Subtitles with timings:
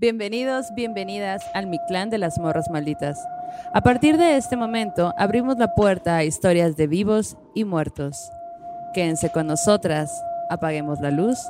[0.00, 3.18] Bienvenidos, bienvenidas al Mi Clan de las Morras Malditas.
[3.74, 8.16] A partir de este momento, abrimos la puerta a historias de vivos y muertos.
[8.94, 10.08] Quédense con nosotras,
[10.50, 11.40] apaguemos la luz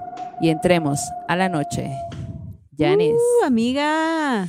[0.40, 0.98] y entremos
[1.28, 1.90] a la noche.
[2.70, 3.12] Yanis.
[3.12, 4.48] Uh, amiga.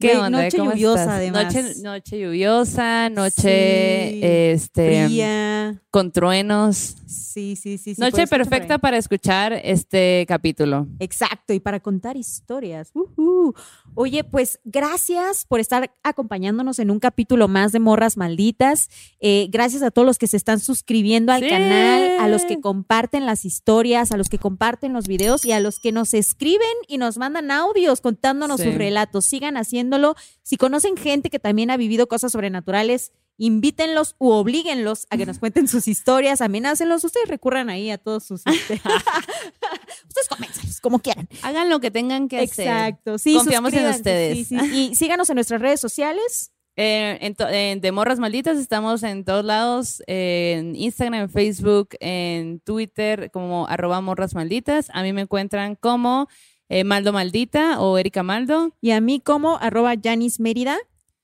[0.00, 0.42] ¿Qué onda?
[0.42, 1.16] noche ¿Cómo lluviosa, estás?
[1.18, 1.54] además.
[1.54, 5.80] Noche, noche lluviosa, noche Sí, este, Fría.
[5.90, 6.96] Con truenos.
[7.06, 7.94] Sí, sí, sí.
[7.94, 10.86] sí, noche perfecta para escuchar este capítulo.
[10.98, 12.90] Exacto, y para contar historias.
[12.94, 13.54] Ujú.
[13.94, 18.90] Oye, pues gracias por estar acompañándonos en un capítulo más de Morras Malditas.
[19.20, 21.48] Eh, gracias a todos los que se están suscribiendo al Sí.
[21.48, 25.60] canal, a los que comparten las historias, a los que comparten los videos y a
[25.60, 28.66] los que nos escriben y nos mandan audios contándonos Sí.
[28.66, 29.24] sus relatos.
[29.24, 30.16] Sigan haciéndolo.
[30.42, 35.38] Si conocen gente que también ha vivido cosas sobrenaturales, invítenlos u oblíguenlos a que nos
[35.38, 37.04] cuenten sus historias, amenácenlos.
[37.04, 38.42] Ustedes recurran ahí a todos sus...
[38.46, 38.74] este,
[40.08, 41.28] Ustedes coménzalos como quieran.
[41.42, 42.66] Hagan lo que tengan que hacer.
[42.66, 43.18] Exacto.
[43.18, 44.36] Sí, Confiamos en ustedes.
[44.36, 44.56] sí, sí.
[44.74, 46.52] Y síganos en nuestras redes sociales.
[46.80, 52.60] Eh, en en de Morras Malditas estamos en todos lados, en Instagram, en Facebook, en
[52.60, 54.88] Twitter, como arroba Morras Malditas.
[54.92, 56.28] A mí me encuentran como
[56.68, 58.76] eh, Maldo Maldita o Erika Maldo.
[58.80, 60.78] Y a mí como arroba Janis Mérida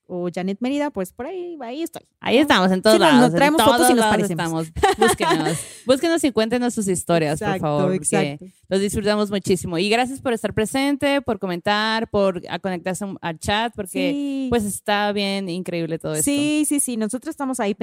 [0.07, 2.03] o Janet Mérida, pues por ahí, ahí estoy.
[2.19, 3.19] Ahí estamos, en todos Sí, lados.
[3.21, 4.67] nos traemos fotos y nos parecemos.
[4.67, 4.97] estamos.
[4.97, 5.57] Búsquenos.
[5.85, 7.91] Búsquenos y cuéntenos sus historias, por favor.
[7.91, 8.37] porque
[8.69, 9.77] Los disfrutamos muchísimo.
[9.77, 14.47] Y gracias por estar presente, por comentar, por a conectarse al chat, porque Sí.
[14.49, 16.23] pues está bien increíble todo esto.
[16.23, 16.97] Sí, sí, sí.
[16.97, 17.75] Nosotros estamos ahí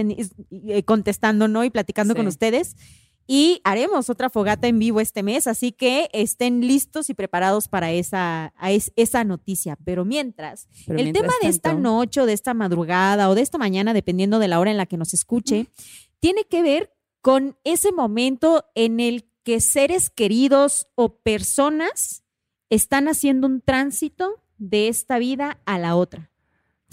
[0.67, 1.65] eh, contestando, ¿no?
[1.65, 2.19] Y platicando Sí.
[2.19, 2.77] con ustedes.
[3.27, 7.93] Y haremos otra fogata en vivo este mes, así que estén listos y preparados para
[7.93, 9.77] esa, a es- esa noticia.
[9.85, 13.43] Pero mientras, Pero el mientras tema de esta noche o de esta madrugada o de
[13.43, 15.69] esta mañana, dependiendo de la hora en la que nos escuche,
[16.21, 22.25] tiene que ver con ese momento en el que seres queridos o personas
[22.71, 26.31] están haciendo un tránsito de esta vida a la otra.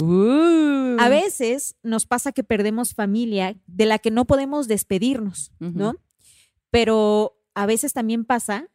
[0.02, 0.96] Uh.
[1.00, 5.96] A veces nos pasa que perdemos familia de la que no podemos despedirnos, ¿no?
[6.72, 8.68] Pero a veces también pasa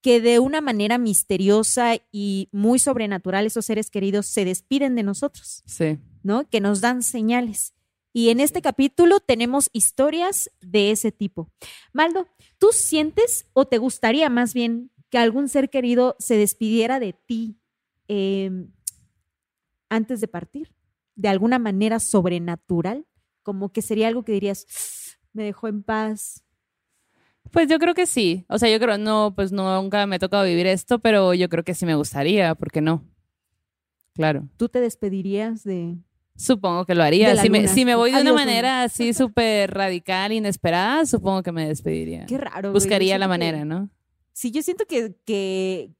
[0.00, 5.62] que de una manera misteriosa y muy sobrenatural esos seres queridos se despiden de nosotros,
[5.66, 5.98] Sí.
[6.22, 6.48] ¿no?
[6.48, 7.74] Que nos dan señales.
[8.12, 11.50] Y en este capítulo tenemos historias de ese tipo.
[11.92, 12.26] Maldo,
[12.58, 17.60] ¿tú sientes o te gustaría más bien que algún ser querido se despidiera de ti
[18.08, 18.50] eh,
[19.88, 20.74] antes de partir?
[21.16, 23.06] De alguna manera sobrenatural,
[23.42, 24.66] como que sería algo que dirías,
[25.32, 26.44] me dejó en paz.
[27.50, 28.44] Pues yo creo que sí.
[28.48, 31.48] O sea, yo creo, no, pues no, nunca me ha tocado vivir esto, pero yo
[31.48, 33.04] creo que sí me gustaría, ¿por qué no?
[34.14, 34.48] Claro.
[34.56, 35.96] ¿Tú te despedirías de,
[36.38, 37.34] Supongo que lo haría.
[37.36, 41.66] Si me, si me voy de una manera así súper radical, inesperada, supongo que me
[41.66, 42.26] despediría.
[42.26, 42.70] Qué raro.
[42.70, 42.74] güey.
[42.74, 43.90] Buscaría la que- manera, ¿no?
[44.32, 45.90] Sí, yo siento que, que,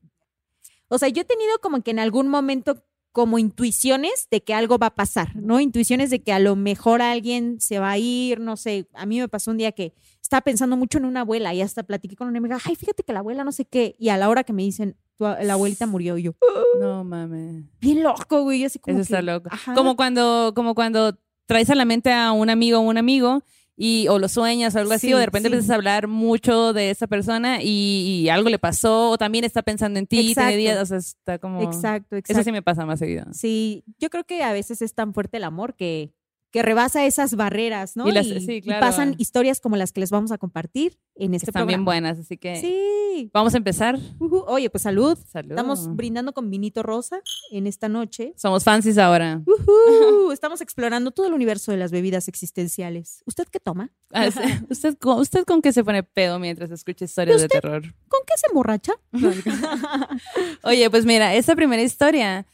[0.86, 4.78] o sea, yo he tenido como que en algún momento como intuiciones de que algo
[4.78, 5.60] va a pasar, ¿no?
[5.60, 9.18] Intuiciones de que a lo mejor alguien se va a ir, no sé, a mí
[9.18, 9.92] me pasó un día que
[10.22, 13.12] estaba pensando mucho en una abuela y hasta platiqué con una amiga, ay, fíjate que
[13.12, 15.86] la abuela no sé qué, y a la hora que me dicen, "Tu la abuelita
[15.86, 16.34] murió, y yo,
[16.80, 17.64] No mames.
[17.80, 19.48] bien loco, güey, yo así como Eso está que, loco.
[19.50, 19.74] ajá.
[19.74, 23.42] Como cuando, como cuando traes a la mente a un amigo o un amigo
[23.80, 25.54] y o lo sueñas o algo así, Sí, o de repente sí.
[25.54, 29.62] empiezas a hablar mucho de esa persona y, y algo le pasó, o también está
[29.62, 31.62] pensando en ti, tiene días, o sea, está como...
[31.62, 32.32] Exacto, exacto.
[32.32, 33.26] Eso sí me pasa más seguido.
[33.32, 36.12] Sí, yo creo que a veces es tan fuerte el amor que,
[36.50, 38.08] que rebasa esas barreras, ¿no?
[38.08, 38.80] Y las- sí, y claro.
[38.80, 41.84] pasan historias como las que les vamos a compartir en este Están bien programa.
[41.84, 43.30] buenas, así que Sí.
[43.34, 43.98] vamos a empezar.
[44.46, 45.18] Oye, pues salud.
[45.30, 45.50] Salud.
[45.50, 47.20] Estamos brindando con vinito rosa
[47.50, 48.32] en esta noche.
[48.36, 49.42] Somos fancies ahora.
[49.46, 50.32] Ujú.
[50.32, 53.22] Estamos explorando todo el universo de las bebidas existenciales.
[53.26, 53.90] ¿Usted qué toma?
[54.14, 54.28] Ah.
[54.70, 57.82] ¿Usted, con- ¿Usted con qué se pone pedo mientras escucha historias de terror?
[58.08, 58.92] ¿Con qué se emborracha?
[60.62, 62.46] Oye, pues mira, esta primera historia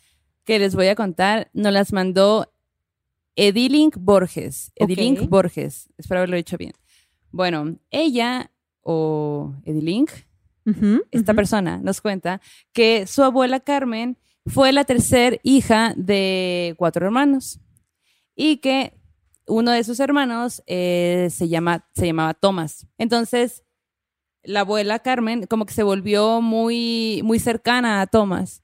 [0.44, 2.50] que les voy a contar nos las mandó
[3.36, 4.72] Edilink Borges.
[4.76, 5.88] Edilink Borges.
[5.98, 6.72] Espero haberlo dicho bien.
[7.30, 8.50] Bueno, ella
[8.82, 10.10] o Edilink,
[11.10, 12.40] esta persona, nos cuenta
[12.72, 14.16] que su abuela Carmen
[14.46, 17.60] fue la tercer hija de cuatro hermanos
[18.36, 18.94] y que
[19.46, 22.86] uno de sus hermanos eh, se, llama, se llamaba Tomás.
[22.98, 23.64] Entonces,
[24.42, 28.63] la abuela Carmen como que se volvió muy, muy cercana a Tomás.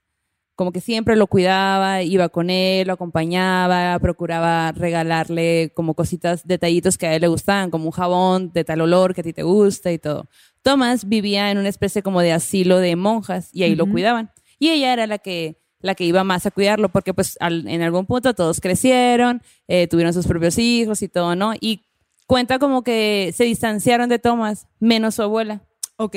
[0.61, 6.99] Como que siempre lo cuidaba, iba con él, lo acompañaba, procuraba regalarle como cositas, detallitos
[6.99, 9.41] que a él le gustaban, como un jabón de tal olor que a ti te
[9.41, 10.27] gusta y todo.
[10.61, 14.29] Tomás vivía en una especie como de asilo de monjas y ahí lo cuidaban.
[14.59, 17.81] Y ella era la que, la que iba más a cuidarlo porque pues al- en
[17.81, 21.53] algún punto todos crecieron, eh, tuvieron sus propios hijos y todo, ¿no?
[21.59, 21.87] Y
[22.27, 25.63] cuenta como que se distanciaron de Tomás, menos su abuela.
[25.97, 26.15] Ok.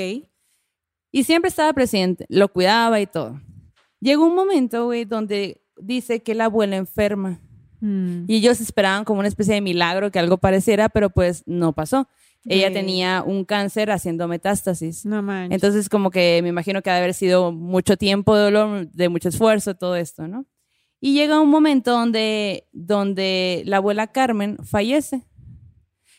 [1.13, 3.41] Y siempre estaba presente, lo cuidaba y todo.
[4.05, 7.41] Llegó un momento, güey, donde dice que la abuela enferma.
[7.81, 8.25] Mm.
[8.29, 12.07] Y ellos esperaban como una especie de milagro que algo pareciera, pero pues no pasó.
[12.45, 15.07] Ella tenía un cáncer haciendo metástasis.
[15.07, 15.55] No manches.
[15.55, 19.09] Entonces, como que me imagino que ha de haber sido mucho tiempo de dolor, de
[19.09, 20.45] mucho esfuerzo, todo esto, ¿no?
[21.01, 25.23] Y llega un momento donde, donde la abuela Carmen fallece.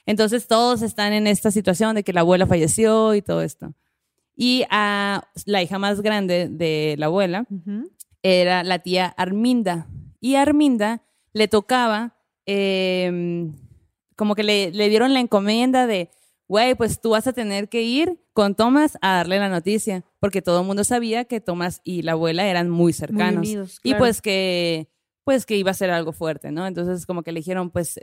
[0.08, 3.76] Entonces, todos están en esta situación de que la abuela falleció y todo esto.
[4.36, 7.46] Y a la hija más grande de la abuela
[8.24, 9.88] era la tía Arminda.
[10.20, 11.04] Y a Arminda
[11.34, 13.50] le tocaba, eh,
[14.16, 16.10] como que le, le dieron la encomienda de,
[16.48, 20.42] güey, pues tú vas a tener que ir con Tomás a darle la noticia, porque
[20.42, 23.48] todo el mundo sabía que Tomás y la abuela eran muy cercanos.
[23.48, 24.90] unidos, Y pues que,
[25.24, 26.68] pues que iba a ser algo fuerte, ¿no?
[26.68, 28.00] Entonces como que le dijeron, pues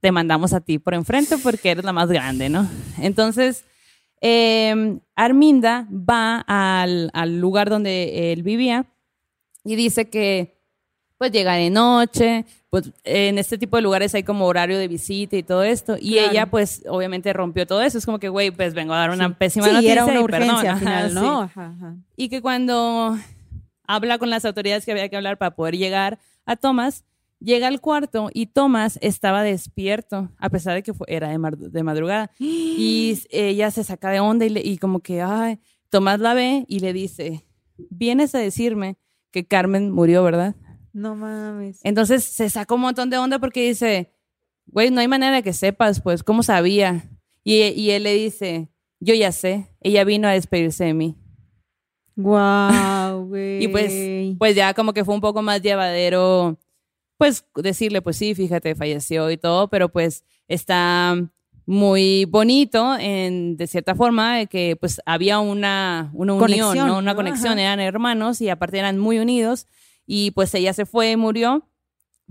[0.00, 2.68] te mandamos a ti por enfrente porque eres la más grande, ¿no?
[3.00, 3.64] Entonces,
[4.22, 8.86] eh, Arminda va al, al lugar donde él vivía
[9.64, 10.56] y dice que
[11.18, 15.36] pues llega de noche, pues en este tipo de lugares hay como horario de visita
[15.36, 15.96] y todo esto.
[16.00, 16.30] Y Claro.
[16.32, 17.96] ella pues obviamente rompió todo eso.
[17.98, 19.92] Es como que, güey, pues vengo a dar una pésima Sí, noticia.
[19.92, 20.66] era una y urgencia perdón.
[20.68, 21.42] al final, Ajá, ¿no?
[21.46, 21.50] sí.
[21.54, 21.94] Ajá, ajá.
[22.16, 23.16] Y que cuando
[23.86, 27.04] habla con las autoridades que había que hablar para poder llegar a Thomas,
[27.42, 32.30] llega al cuarto y Thomas estaba despierto, a pesar de que fue- era de, madrugada.
[32.40, 35.58] Y ella se saca de onda y, le- y como que, ay,
[35.90, 37.46] Tomás la ve y le dice,
[37.90, 38.96] vienes a decirme
[39.30, 40.54] que Carmen murió, ¿verdad?
[40.94, 41.80] No mames.
[41.84, 44.10] Entonces se sacó un montón de onda porque dice,
[44.66, 47.10] güey, no hay manera de que sepas, pues, ¿cómo sabía?
[47.44, 51.16] Y, y él le dice, yo ya sé, ella vino a despedirse de mí.
[52.16, 53.64] Wow, güey.
[53.64, 53.92] Y pues,
[54.38, 56.58] pues ya como que fue un poco más llevadero,
[57.18, 61.16] pues decirle, pues sí, fíjate, falleció y todo, pero pues está
[61.64, 66.98] muy bonito en, de cierta forma, que pues había una, una unión, Conexión, ¿no?
[66.98, 67.16] Una ¿no?
[67.16, 67.60] conexión, Ajá.
[67.62, 69.66] eran hermanos y aparte eran muy unidos
[70.06, 71.68] y pues ella se fue, murió,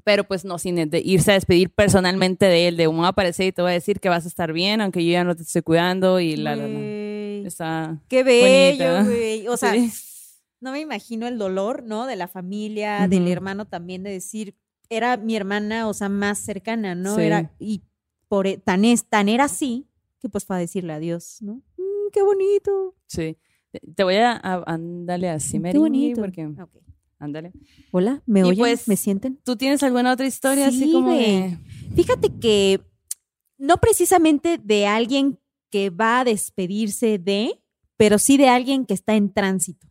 [0.04, 3.52] pero pues no sin de irse a despedir personalmente de él, de un aparecer y
[3.54, 5.62] te voy a decir que vas a estar bien, aunque yo ya no te estoy
[5.62, 6.80] cuidando y la, la, la.
[7.48, 9.48] Está Qué bello, güey.
[9.48, 9.92] O sea, Sí.
[10.60, 12.06] no me imagino el dolor, ¿no?
[12.06, 14.56] De la familia, del hermano también, de decir,
[14.92, 17.16] era mi hermana, o sea, más cercana, ¿no?
[17.16, 17.22] Sí.
[17.22, 17.82] Era, y
[18.28, 19.88] por e- tan, es, tan era así,
[20.20, 21.56] que pues fue a decirle adiós, ¿no?
[21.78, 22.96] Mm, qué bonito.
[23.08, 23.38] Sí.
[23.96, 26.20] Te voy a, a- ándale así, qué Mary, bonito.
[26.22, 26.76] porque Ok.
[27.20, 27.54] ándale.
[27.92, 28.58] Hola, ¿me Y oyen?
[28.58, 29.38] pues, ¿Me sienten?
[29.44, 31.58] ¿Tú tienes alguna otra historia así Sí, como de-
[31.96, 32.82] Fíjate que
[33.58, 35.40] no precisamente de alguien
[35.70, 37.62] que va a despedirse de,
[37.96, 39.88] pero sí de alguien que está en tránsito,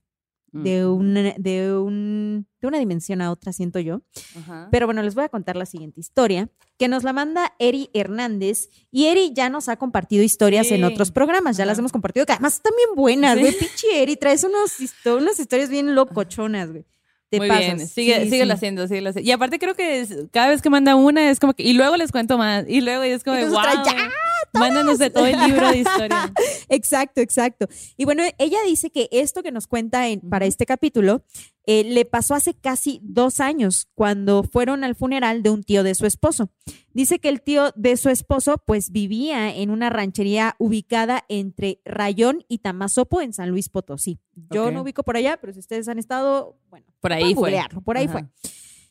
[0.52, 4.02] de, Mm, un, de, un, de una dimensión a otra, siento yo.
[4.38, 4.68] ajá.
[4.70, 6.48] Pero bueno, les voy a contar la siguiente historia,
[6.78, 8.68] que nos la manda Eri Hernández.
[8.90, 10.84] Y Eri ya nos ha compartido historias en Sí.
[10.84, 13.40] otros programas, ya las hemos compartido, que además están bien buenas, Sí.
[13.40, 13.52] güey.
[13.58, 16.84] Pinche Eri, traes unos, histo- unas historias bien locochonas, güey.
[17.28, 17.64] Te Muy pasas.
[17.64, 18.56] bien, sigue, Sí, síguelo sí.
[18.56, 19.28] haciendo, síguelo haciendo.
[19.28, 21.96] Y aparte creo que es- cada vez que manda una es como que, y luego
[21.96, 23.84] les cuento más, y luego es como, de, Entonces wow,
[24.52, 26.32] ¡ya, mándanos de todo el libro de historia.
[26.68, 27.66] Exacto, exacto.
[27.96, 31.24] Y bueno, ella dice que esto que nos cuenta en- para este capítulo
[31.66, 35.94] eh, le pasó hace casi dos años cuando fueron al funeral de un tío de
[35.94, 36.50] su esposo.
[36.92, 42.44] Dice que el tío de su esposo pues vivía en una ranchería ubicada entre Rayón
[42.48, 44.18] y Tamazopo en San Luis Potosí.
[44.50, 47.60] Yo no ubico por allá, pero si ustedes han estado, bueno, Por ahí fue.
[47.84, 48.12] por ahí Ajá.
[48.12, 48.50] fue.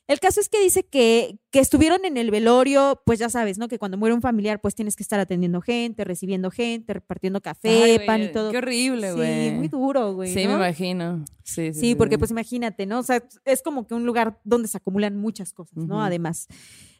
[0.09, 3.67] El caso es que dice que, que estuvieron en el velorio, pues ya sabes, ¿no?
[3.67, 7.83] Que cuando muere un familiar, pues tienes que estar atendiendo gente, recibiendo gente, repartiendo café,
[7.83, 8.49] Ay, pan y todo.
[8.49, 9.49] Qué horrible, güey.
[9.49, 10.33] Sí, muy duro, güey.
[10.33, 10.53] Sí, ¿no?
[10.53, 11.23] me imagino.
[11.43, 12.97] Sí, sí, Sí, porque pues imagínate, ¿no?
[12.97, 16.03] O sea, es como que un lugar donde se acumulan muchas cosas, ¿no?
[16.03, 16.47] Además.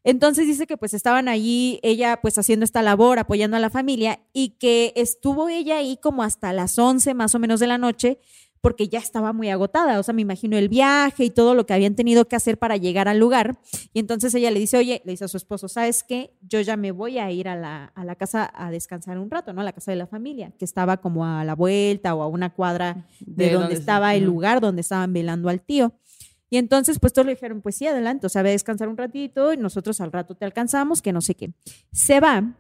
[0.04, 4.20] Entonces dice que pues estaban allí, ella pues haciendo esta labor, apoyando a la familia
[4.34, 8.20] y que estuvo ella ahí como hasta las 11 más o menos de la noche
[8.62, 11.74] porque ya estaba muy agotada, o sea, me imagino el viaje y todo lo que
[11.74, 13.60] habían tenido que hacer para llegar al lugar.
[13.94, 16.34] Y entonces ella le dice, oye, le dice a su esposo, ¿sabes qué?
[16.42, 19.54] Yo ya me voy a ir a la, a la casa a descansar un rato,
[19.54, 19.62] ¿no?
[19.62, 22.54] A la casa de la familia, que estaba como a la vuelta o a una
[22.54, 25.94] cuadra de, donde, estaba el lugar donde estaban velando al tío.
[26.50, 28.98] Y entonces, pues todos le dijeron, pues sí, adelante, o sea, ve a descansar un
[28.98, 31.51] ratito y nosotros al rato te alcanzamos, que no sé qué.
[31.92, 32.56] Se va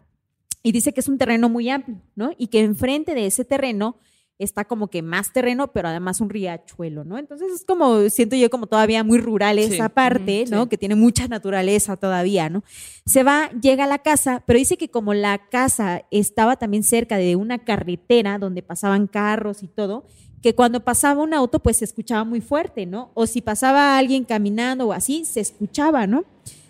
[0.61, 2.31] y dice que es un terreno muy amplio, ¿no?
[2.37, 3.97] Y que enfrente de ese terreno
[4.39, 7.17] está como que más terreno, pero además un riachuelo, ¿no?
[7.17, 10.63] Entonces es como, siento yo como todavía muy rural Sí, esa parte, ¿no?
[10.63, 10.69] sí.
[10.69, 12.63] Que tiene mucha naturaleza todavía, ¿no?
[13.05, 17.17] Se va, llega a la casa, pero dice que como la casa estaba también cerca
[17.17, 20.05] de una carretera donde pasaban carros y todo,
[20.41, 23.11] que cuando pasaba un auto pues se escuchaba muy fuerte, ¿no?
[23.15, 26.23] O si pasaba alguien caminando o así, se escuchaba, ¿no?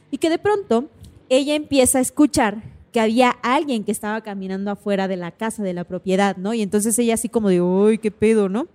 [0.10, 0.90] Y que de pronto
[1.30, 2.64] ella empieza a escuchar
[3.00, 6.54] había alguien que estaba caminando afuera de la casa, de la propiedad, ¿no?
[6.54, 8.68] Y entonces ella así como de, uy, qué pedo, ¿no?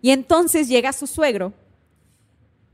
[0.00, 1.52] Y entonces llega su suegro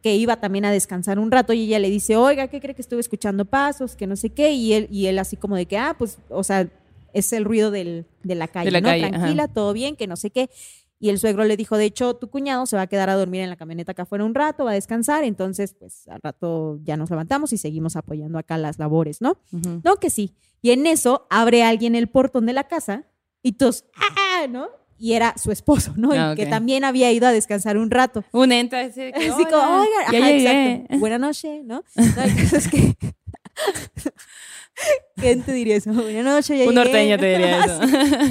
[0.03, 2.83] que iba también a descansar un rato y ella le dice, oiga, ¿qué cree que
[2.83, 3.97] estuve escuchando pasos?
[3.97, 4.53] Que no sé qué.
[4.53, 6.69] Y él, y él así como de que, ah, pues, o sea,
[7.13, 8.89] es el ruido del, de la calle, la ¿no?
[8.89, 10.51] calle, Tranquila, todo bien, que no sé qué.
[11.01, 13.41] Y el suegro le dijo, de hecho, tu cuñado se va a quedar a dormir
[13.43, 16.97] en la camioneta acá afuera un rato, va a descansar, entonces, pues al rato ya
[16.97, 19.39] nos levantamos y seguimos apoyando acá las labores, ¿no?
[19.85, 20.35] No, que sí.
[20.61, 23.05] Y en eso abre alguien el portón de la casa
[23.43, 24.47] y todos, ¡ah!
[24.49, 24.69] ¿no?
[25.01, 26.11] Y era su esposo, ¿no?
[26.13, 28.25] Ah, que también había ido a descansar un rato.
[28.33, 30.73] Un entra así que, Así como, "Hola, oigan, ya ajá, llegué".
[30.73, 30.99] exacto.
[30.99, 31.85] Buenas noches, ¿no?
[31.95, 32.97] No, el caso es que.
[35.17, 35.93] ¿Quién te diría eso?
[35.93, 37.81] Buenas noches, ya Un norteño te diría eso.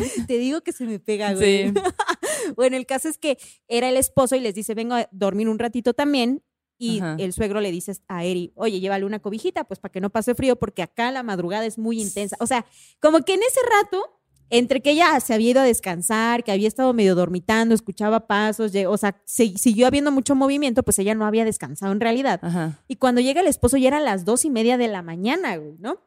[0.05, 1.69] Sí, te digo que se me pega, güey.
[1.69, 1.73] Sí.
[2.55, 3.37] bueno, el caso es que
[3.67, 6.43] era el esposo y les dice, vengo a dormir un ratito también.
[6.79, 7.15] Y Ajá.
[7.17, 10.35] el suegro le dice a Eri, oye, llévale una cobijita, pues para que no pase
[10.35, 12.37] frío, porque acá la madrugada es muy intensa.
[12.39, 12.65] O sea,
[13.01, 14.03] como que en ese rato,
[14.51, 18.71] entre que ella se había ido a descansar, que había estado medio dormitando, escuchaba pasos,
[18.87, 22.39] o sea, se- siguió habiendo mucho movimiento, pues ella no había descansado en realidad.
[22.43, 22.79] Ajá.
[22.87, 25.77] Y cuando llega el esposo ya eran las dos y media de la mañana, güey,
[25.79, 25.99] ¿no?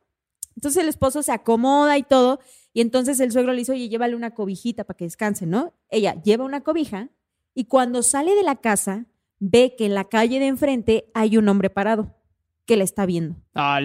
[0.56, 2.40] Entonces el esposo se acomoda y todo,
[2.72, 5.72] y entonces el suegro le dice, oye, llévale una cobijita para que descanse, ¿no?
[5.88, 7.08] Ella lleva una cobija
[7.54, 9.06] y cuando sale de la casa
[9.38, 12.14] ve que en la calle de enfrente hay un hombre parado
[12.66, 13.36] que la está viendo.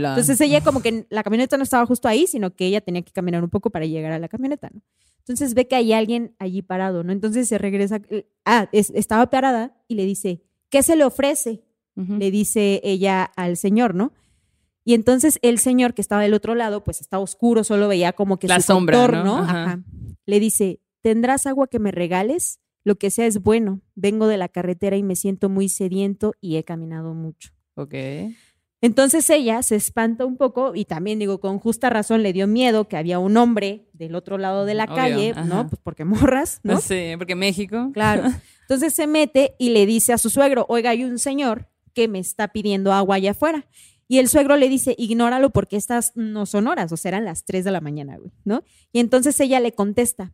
[0.10, 3.12] Entonces ella como que la camioneta no estaba justo ahí, sino que ella tenía que
[3.14, 4.82] caminar un poco para llegar a la camioneta, ¿no?
[5.20, 7.12] Entonces ve que hay alguien allí parado, ¿no?
[7.12, 8.00] Entonces se regresa,
[8.44, 11.64] ah, es- estaba parada y le dice, ¿qué se le ofrece?
[12.20, 14.12] Le dice ella al señor, ¿no?
[14.86, 18.38] Y entonces el señor que estaba del otro lado, pues estaba oscuro, solo veía como
[18.38, 19.38] que La su sombra, contorno, ¿no?
[19.40, 19.64] Ajá.
[19.64, 19.84] ajá.
[20.26, 22.60] Le dice, ¿tendrás agua que me regales?
[22.84, 23.82] Lo que sea es bueno.
[23.96, 27.50] Vengo de la carretera y me siento muy sediento y he caminado mucho.
[27.74, 27.96] Ok.
[28.82, 32.88] Entonces ella se espanta un poco y también digo, con justa razón le dio miedo
[32.88, 35.44] que había un hombre del otro lado de la Obvio, calle, ajá.
[35.46, 35.68] ¿no?
[35.68, 36.80] Pues porque morras, ¿no?
[36.82, 37.90] Sí, porque México.
[37.94, 38.26] Claro.
[38.62, 42.20] Entonces se mete y le dice a su suegro, oiga, hay un señor que me
[42.20, 43.66] está pidiendo agua allá afuera.
[44.08, 47.46] Y el suegro le dice, ignóralo porque estas no son horas, o sea, eran las
[47.46, 48.64] 3 de la mañana, güey, ¿no?
[48.92, 50.34] Y entonces ella le contesta,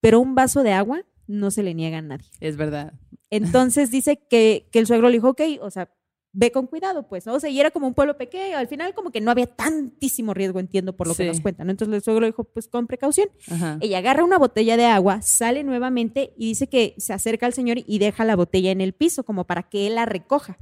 [0.00, 2.26] pero un vaso de agua no se le niega a nadie.
[2.40, 2.94] Es verdad.
[3.30, 5.90] Entonces dice que, que el suegro le dijo, ok, o sea,
[6.32, 7.34] ve con cuidado, pues, ¿no?
[7.34, 10.32] O sea, y era como un pueblo pequeño, al final como que no había tantísimo
[10.32, 11.70] riesgo, entiendo por lo que nos cuentan, ¿no?
[11.72, 13.28] Entonces el suegro le dijo, pues con precaución.
[13.50, 13.78] Ajá.
[13.80, 17.78] Ella agarra una botella de agua, sale nuevamente y dice que se acerca al señor
[17.86, 20.58] y deja la botella en el piso como para que él la recoja.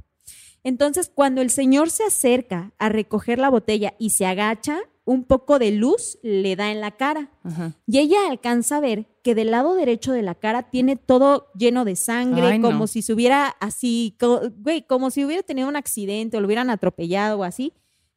[0.63, 5.57] Entonces, cuando el señor se acerca a recoger la botella y se agacha, un poco
[5.59, 7.31] de luz le da en la cara.
[7.43, 7.73] Ajá.
[7.87, 11.85] Y ella alcanza a ver que del lado derecho de la cara tiene todo lleno
[11.85, 12.69] de sangre, Ay, no.
[12.69, 14.15] como si se hubiera así,
[14.57, 17.73] güey, como si hubiera tenido un accidente o lo hubieran atropellado o así.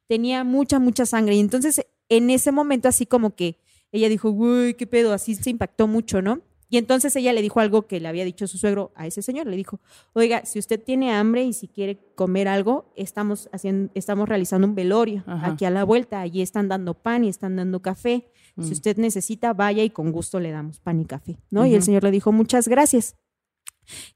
[0.06, 1.34] Tenía mucha, mucha sangre.
[1.36, 3.58] Y entonces, en ese momento, así como que
[3.90, 6.42] ella dijo, güey, qué pedo, así se impactó mucho, ¿no?
[6.74, 9.46] Y entonces ella le dijo algo que le había dicho su suegro a ese señor.
[9.46, 9.78] Le dijo,
[10.12, 14.74] oiga, si usted tiene hambre y si quiere comer algo, estamos, haciendo, estamos realizando un
[14.74, 15.52] velorio Ajá.
[15.52, 16.20] aquí a la vuelta.
[16.20, 18.28] Allí están dando pan y están dando café.
[18.56, 18.64] Mm.
[18.64, 21.64] Si usted necesita, vaya y con gusto le damos pan y café, ¿no?
[21.64, 23.14] Y el señor le dijo, muchas gracias.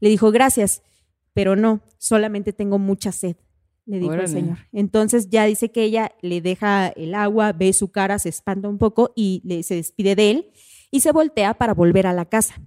[0.01, 0.83] Le dijo, gracias,
[1.35, 3.37] pero no, solamente tengo mucha sed,
[3.87, 4.59] le dijo el señor.
[4.73, 8.79] Entonces ya dice que ella le deja el agua, ve su cara, se espanta un
[8.79, 10.51] poco y le, se despide de él
[10.91, 12.61] y se voltea para volver a la casa.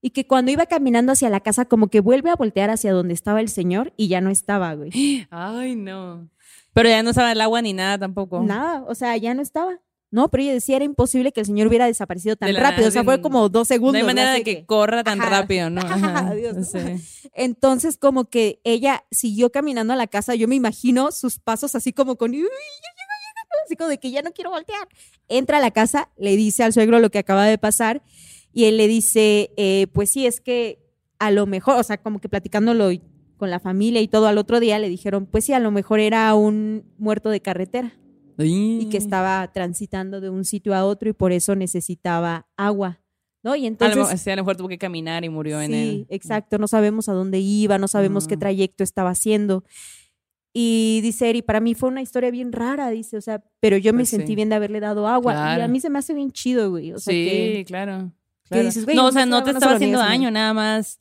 [0.00, 3.14] Y que cuando iba caminando hacia la casa, como que vuelve a voltear hacia donde
[3.14, 4.90] estaba el señor y ya no estaba, güey.
[5.30, 6.28] Ay, no.
[6.74, 8.42] Pero ya no sabe el agua ni nada tampoco.
[8.42, 9.78] Nada, o sea, ya no estaba.
[10.10, 12.80] No, pero ella decía era imposible que el señor hubiera desaparecido tan De rápido.
[12.80, 13.94] nada, O sea, fue como dos segundos.
[13.94, 14.38] No hay manera ¿no?
[14.38, 15.30] de que corra tan Ajá.
[15.30, 15.80] rápido, ¿no?
[15.86, 16.28] Ajá.
[16.28, 16.64] Adiós, ¿no?
[16.64, 17.30] Sí.
[17.32, 20.34] Entonces, como que ella siguió caminando a la casa.
[20.34, 22.32] Yo me imagino sus pasos así como con.
[23.66, 24.86] Así como de que ya no quiero voltear.
[25.28, 28.02] Entra a la casa, le dice al suegro lo que acaba de pasar.
[28.52, 30.78] Y él le dice: eh, Pues sí, es que
[31.18, 32.90] a lo mejor, o sea, como que platicándolo
[33.36, 36.00] con la familia y todo al otro día, le dijeron: Pues sí, a lo mejor
[36.00, 37.92] era un muerto de carretera
[38.38, 42.98] y que estaba transitando de un sitio a otro y por eso necesitaba agua.
[43.44, 43.56] ¿No?
[43.56, 43.96] Y A lo, entonces.
[43.98, 46.06] mejor- sí, a lo mejor tuvo que caminar y murió en Sí, él.
[46.10, 46.58] exacto.
[46.58, 48.40] No sabemos a dónde iba, no sabemos qué Mm.
[48.40, 49.64] trayecto estaba haciendo.
[50.54, 53.92] Y dice Eri, para mí fue una historia bien rara, dice, o sea, pero yo
[53.92, 54.16] me Pues sí.
[54.16, 55.56] sentí bien de haberle dado agua.
[55.58, 56.92] Y a mí se me hace bien chido, güey.
[56.92, 58.12] O sea, sí, que, claro.
[58.44, 58.64] que claro.
[58.64, 61.00] dices, güey, no, o sea, se no te estaba haciendo daño, nada más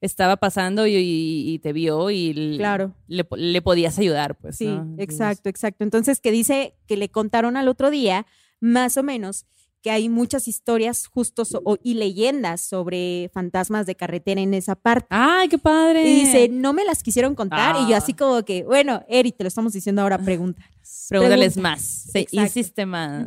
[0.00, 2.94] estaba pasando y, y- y te vio y Claro.
[3.08, 4.56] le, le podías ayudar, pues.
[4.56, 4.68] Sí,
[4.98, 5.84] exacto, exacto.
[5.84, 8.26] Entonces, que dice que le contaron al otro día,
[8.60, 9.46] más o menos,
[9.82, 15.06] que hay muchas historias justos o- y leyendas sobre fantasmas de carretera en esa parte.
[15.10, 16.08] ¡Ay, qué padre!
[16.08, 17.76] Y dice, no me las quisieron contar.
[17.82, 17.98] Y yo Ah.
[17.98, 20.62] así como que, bueno, Eri, te lo estamos diciendo ahora, pregunta.
[21.08, 21.80] Pregúntales más.
[22.12, 23.26] Sí, hiciste más.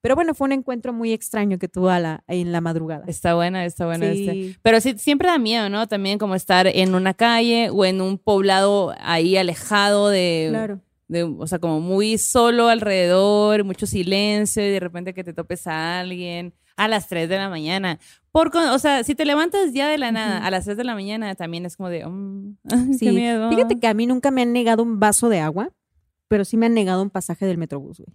[0.00, 3.04] Pero bueno, fue un encuentro muy extraño que tuvo a la, en la madrugada.
[3.06, 4.12] Está buena, está buena.
[4.12, 4.28] Sí.
[4.28, 4.58] este.
[4.62, 5.86] Pero sí, siempre da miedo, ¿no?
[5.88, 10.80] También como estar en una calle o en un poblado ahí alejado de, Claro.
[11.08, 15.66] De, o sea, como muy solo alrededor, mucho silencio y de repente que te topes
[15.66, 17.98] a alguien a las 3 de la mañana.
[18.32, 20.84] Por, con- o sea, si te levantas ya de la nada a las 3 de
[20.84, 22.56] la mañana también es como de, mm,
[22.98, 23.06] Sí.
[23.06, 23.48] qué miedo.
[23.50, 25.70] Fíjate que a mí nunca me han negado un vaso de agua,
[26.28, 28.14] pero sí me han negado un pasaje del Metrobús, güey.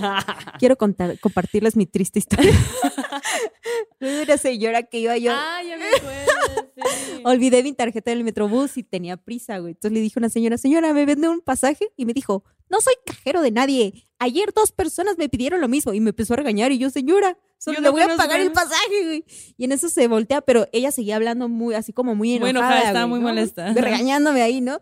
[0.58, 2.52] Quiero contar, compartirles mi triste historia.
[4.00, 5.32] una señora que iba yo.
[5.34, 7.22] Ay, ya me acuerdo, sí.
[7.24, 9.72] Olvidé mi tarjeta del Metrobús y tenía prisa, güey.
[9.72, 11.92] Entonces le dije a una señora, señora, ¿me vende un pasaje?
[11.96, 14.04] Y me dijo, no soy cajero de nadie.
[14.18, 17.38] Ayer dos personas me pidieron lo mismo y me empezó a regañar y yo, señora,
[17.64, 19.24] solo le voy a pagar el pasaje, güey.
[19.56, 22.72] Y en eso se voltea, pero ella seguía hablando muy, así como muy Muy enojada.
[22.72, 23.28] enojada, estaba muy ¿no?
[23.28, 23.72] molesta.
[23.74, 24.78] Regañándome ahí, ¿no?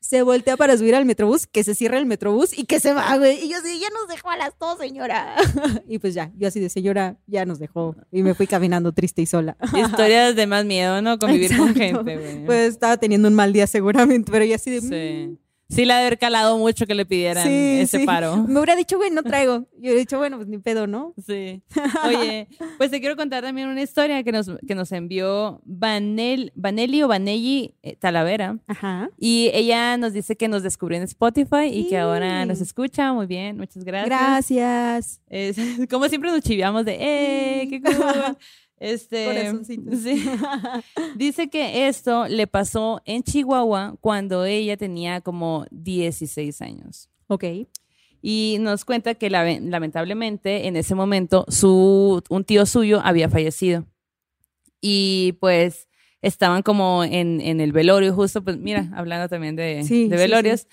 [0.00, 3.16] Se voltea para subir al Metrobús, que se cierra el Metrobús y que se va,
[3.18, 3.44] güey.
[3.44, 5.36] Y yo así, ya nos dejó a las dos, señora.
[5.88, 7.96] y pues ya, yo así de, señora, ya nos dejó.
[8.10, 9.56] Y me fui caminando triste y sola.
[9.76, 11.18] Historias de más miedo, ¿no?
[11.18, 12.44] Convivir con gente, güey.
[12.44, 14.80] Pues estaba teniendo un mal día seguramente, pero yo así de...
[14.80, 15.38] Sí.
[15.74, 18.04] Sí, la de haber calado mucho que le pidieran Sí, ese sí.
[18.06, 18.36] paro.
[18.46, 19.60] Me hubiera dicho, güey, no traigo.
[19.72, 21.14] Yo hubiera dicho, bueno, pues ni pedo, ¿no?
[21.26, 21.62] Sí.
[22.06, 27.02] Oye, pues te quiero contar también una historia que nos, que nos envió Vanel, Vanelli
[27.02, 28.58] o Vanelli eh, Talavera.
[28.66, 29.08] Ajá.
[29.18, 33.12] Y ella nos dice que nos descubrió en Spotify y que ahora nos escucha.
[33.12, 34.08] Muy bien, muchas gracias.
[34.08, 35.20] Gracias.
[35.28, 35.56] Es-
[35.90, 37.68] como siempre nos chiviamos de, ¡eh!
[37.70, 38.36] ¡Qué cool!
[38.82, 39.52] Este,
[39.96, 40.24] sí.
[41.16, 47.08] Dice que esto le pasó en Chihuahua cuando ella tenía como 16 años.
[47.28, 47.44] Ok.
[48.20, 53.86] Y nos cuenta que lame- lamentablemente en ese momento su, un tío suyo había fallecido.
[54.80, 55.88] Y pues
[56.20, 60.22] estaban como en, en el velorio justo, pues mira, hablando también de, Sí, de sí,
[60.22, 60.66] velorios.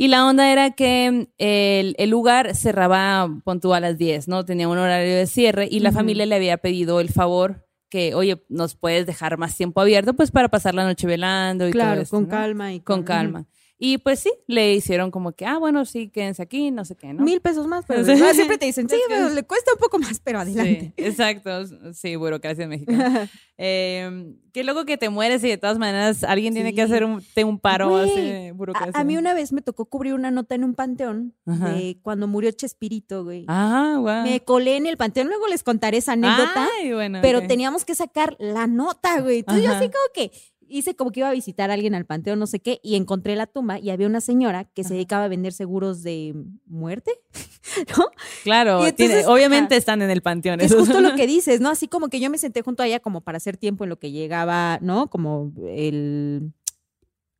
[0.00, 4.44] Y la onda era que el, el lugar cerraba, pon tú, a las 10, ¿no?
[4.44, 8.44] Tenía un horario de cierre y la familia le había pedido el favor que, oye,
[8.48, 12.00] nos puedes dejar más tiempo abierto, pues para pasar la noche velando y todo Claro,
[12.02, 12.30] esto, con ¿no?
[12.30, 13.46] calma y Con calma.
[13.80, 17.12] Y pues sí, le hicieron como que, ah, bueno, sí, quédense aquí, no sé qué,
[17.12, 17.22] ¿no?
[17.22, 20.40] Mil pesos más, pero siempre te dicen, sí, pero le cuesta un poco más, pero
[20.40, 20.92] adelante.
[20.96, 21.50] Sí, exacto.
[21.94, 23.30] Sí, burocracia mexicana.
[23.56, 27.22] Eh, qué loco que te mueres y de todas maneras alguien tiene que hacer un,
[27.34, 28.92] te un paro así de burocracia.
[28.96, 31.70] A, a mí una vez me tocó cubrir una nota en un panteón Ajá.
[31.70, 33.44] de cuando murió Chespirito, güey.
[33.46, 34.24] Ah, guau.
[34.24, 36.68] Me colé en el panteón, luego les contaré esa anécdota.
[36.80, 37.20] Ay, bueno.
[37.22, 39.38] pero teníamos que sacar la nota, güey.
[39.40, 39.78] Entonces yo Ajá.
[39.78, 40.32] así como que
[40.68, 43.36] hice como que iba a visitar a alguien al panteón, no sé qué, y encontré
[43.36, 46.34] la tumba y había una señora que se dedicaba a vender seguros de
[46.66, 47.12] muerte,
[47.98, 48.04] ¿no?
[48.44, 49.78] Claro, Y entonces, tiene- obviamente ajá.
[49.78, 50.60] están en el panteón.
[50.60, 51.70] Es justo lo que dices, ¿no?
[51.70, 53.98] Así como que yo me senté junto a ella como para hacer tiempo en lo
[53.98, 55.08] que llegaba, ¿no?
[55.10, 56.52] Como el,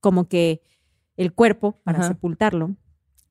[0.00, 0.62] como que
[1.16, 2.08] el cuerpo para Ajá.
[2.08, 2.76] sepultarlo.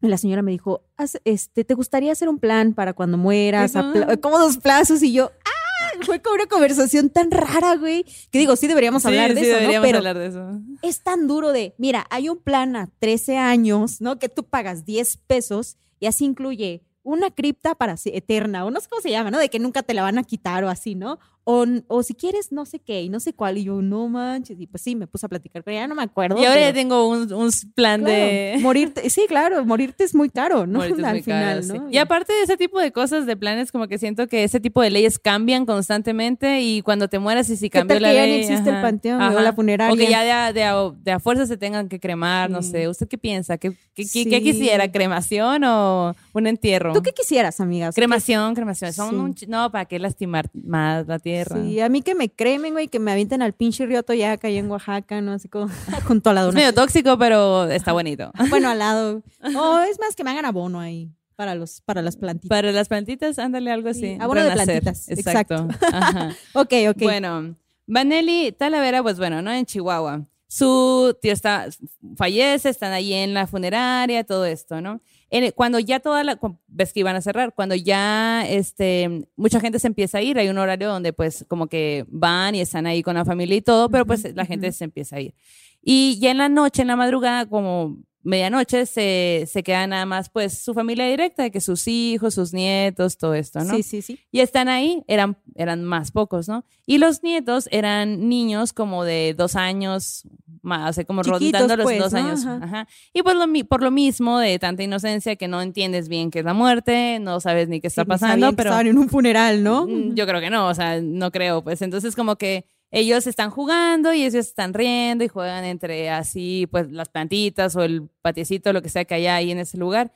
[0.02, 3.76] Y la señora me dijo, "Haz- este, ¿te gustaría hacer un plan para cuando mueras?
[3.76, 5.50] A como dos plazos y yo, ¡ah!
[6.02, 8.06] Fue como una conversación tan rara, güey.
[8.32, 9.60] Que digo, sí deberíamos Sí, hablar de sí, eso, ¿no?
[9.62, 10.62] deberíamos Pero hablar de eso.
[10.82, 14.20] es tan duro de, mira, hay un plan a 13 años, ¿no?
[14.20, 18.90] Que tú pagas 10 pesos y así incluye una cripta para eterna, o no sé
[18.90, 19.40] cómo se llama, ¿no?
[19.40, 21.20] De que nunca te la van a quitar o así, ¿no?
[21.50, 23.58] O, o si quieres no sé qué y no sé cuál.
[23.58, 24.60] Y yo, no manches.
[24.60, 26.42] Y pues sí, me puse a platicar con ella, no me acuerdo.
[26.42, 28.58] Y ahora ya tengo un, un plan claro, de...
[28.62, 29.10] morirte.
[29.10, 30.80] Sí, claro, morirte es muy caro, ¿no?
[30.80, 31.80] Morirte Al muy final, caro, sí.
[31.80, 31.90] ¿no?
[31.90, 34.82] Y aparte de ese tipo de cosas, de planes, como que siento que ese tipo
[34.82, 38.22] de leyes cambian constantemente y cuando te mueras y si ¿Qué cambió la que ya
[38.24, 38.32] ley...
[38.32, 39.94] ni existe el ajá, panteón o la funeraria?
[39.94, 42.62] O que ya de a, de a- de a fuerza se tengan que cremar, no
[42.62, 42.90] sé.
[42.90, 43.58] ¿Usted qué piensa?
[43.58, 44.26] ¿Qué, qué, qué- Sí.
[44.30, 44.92] qué quisiera?
[44.92, 46.92] ¿Cremación o un entierro?
[46.92, 47.96] ¿Tú qué quisieras, amigas?
[47.96, 48.92] Cremación, cremación.
[48.92, 51.37] Son un ch- no, ¿para qué lastimar más la tierra?
[51.46, 54.60] Sí, a mí que me cremen, güey, que me avienten al pinche río Toyaca allá
[54.60, 55.34] en Oaxaca, ¿no?
[55.34, 55.68] Así como
[56.08, 58.32] junto a la Es medio tóxico, pero está bonito.
[58.50, 59.22] Bueno, al lado.
[59.56, 62.50] O es más que me hagan abono ahí para los para las plantitas.
[62.50, 64.18] Para las plantitas, ándale algo Sí, así.
[64.20, 64.82] abono de renacer.
[64.84, 65.68] plantitas, Exacto.
[65.92, 66.36] Ajá.
[66.54, 67.02] Ok, ok.
[67.04, 69.52] Bueno, Vanelli Talavera, pues bueno, ¿no?
[69.52, 70.26] En Chihuahua.
[70.50, 71.68] Su tío está,
[72.16, 75.02] fallece, están ahí en la funeraria, todo esto, ¿no?
[75.30, 79.80] En- cuando ya toda la, ves que iban a cerrar, cuando ya, este, mucha gente
[79.80, 83.04] se empieza a ir, hay un horario donde pues como que van y están ahí
[83.04, 85.34] con la familia y todo, pero pues la gente se empieza a ir.
[85.82, 90.30] Y ya en la noche, en la madrugada, como medianoche, se, se queda nada más
[90.30, 93.74] pues su familia directa, de que sus hijos, sus nietos, todo esto, ¿no?
[93.76, 94.20] Sí, sí, sí.
[94.32, 96.66] Y están ahí, eran, eran más pocos, ¿no?
[96.86, 100.24] Y los nietos eran niños como de dos años
[100.68, 102.20] más, o sea, como Chiquitos, rondando los pues, dos ¿no?
[102.20, 102.46] años.
[102.46, 102.60] Ajá.
[102.64, 102.88] Ajá.
[103.14, 106.46] Y pues lo por lo mismo, de tanta inocencia que no entiendes bien qué es
[106.46, 109.88] la muerte, no sabes ni qué está Sí, pasando, pero estaban en un funeral, ¿no?
[109.88, 113.50] Mm, Yo creo que no, o sea, no creo, pues entonces como que ellos están
[113.50, 118.72] jugando y ellos están riendo y juegan entre así, pues las plantitas o el patiecito,
[118.74, 120.12] lo que sea que haya ahí en ese lugar.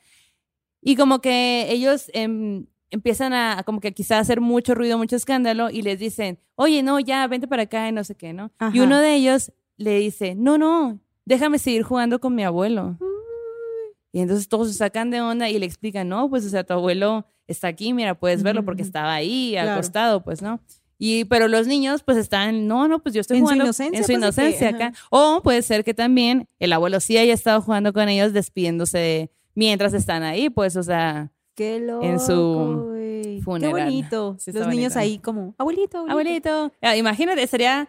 [0.80, 5.16] Y como que ellos em, empiezan a, a como que quizá hacer mucho ruido, mucho
[5.16, 8.46] escándalo y les dicen, oye, no, ya, vente para acá y no sé qué, ¿no?
[8.46, 8.82] Y Ajá.
[8.84, 12.96] uno de ellos le dice, no, no, déjame seguir jugando con mi abuelo.
[14.12, 16.74] Y entonces todos se sacan de onda y le explican, no, pues, o sea, tu
[16.74, 19.72] abuelo está aquí, mira, puedes verlo porque estaba ahí, Claro.
[19.72, 20.60] acostado, pues, ¿no?
[20.98, 23.98] Y, pero los niños, pues, están, no, no, pues yo estoy En su jugando inocencia,
[23.98, 24.92] en su pues, que, inocencia acá.
[25.10, 29.30] O puede ser que también el abuelo sí haya estado jugando con ellos, despidiéndose de-
[29.54, 33.74] mientras están ahí, pues, o sea, Qué loco, en su funeral.
[33.76, 34.36] Qué bonito.
[34.38, 36.50] Sí, Los niños ahí como, abuelito, abuelito.
[36.50, 36.72] abuelito.
[36.82, 37.88] Ah, Imagínate, sería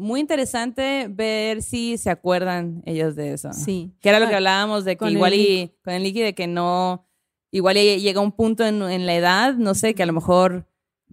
[0.00, 3.52] muy interesante ver si se acuerdan ellos de eso.
[3.52, 3.92] Sí.
[4.00, 6.34] Que era lo que hablábamos de que con el igual y con el Licky de
[6.34, 7.06] que no,
[7.50, 10.66] igual y llega un punto en, en la edad, no sé, que a lo mejor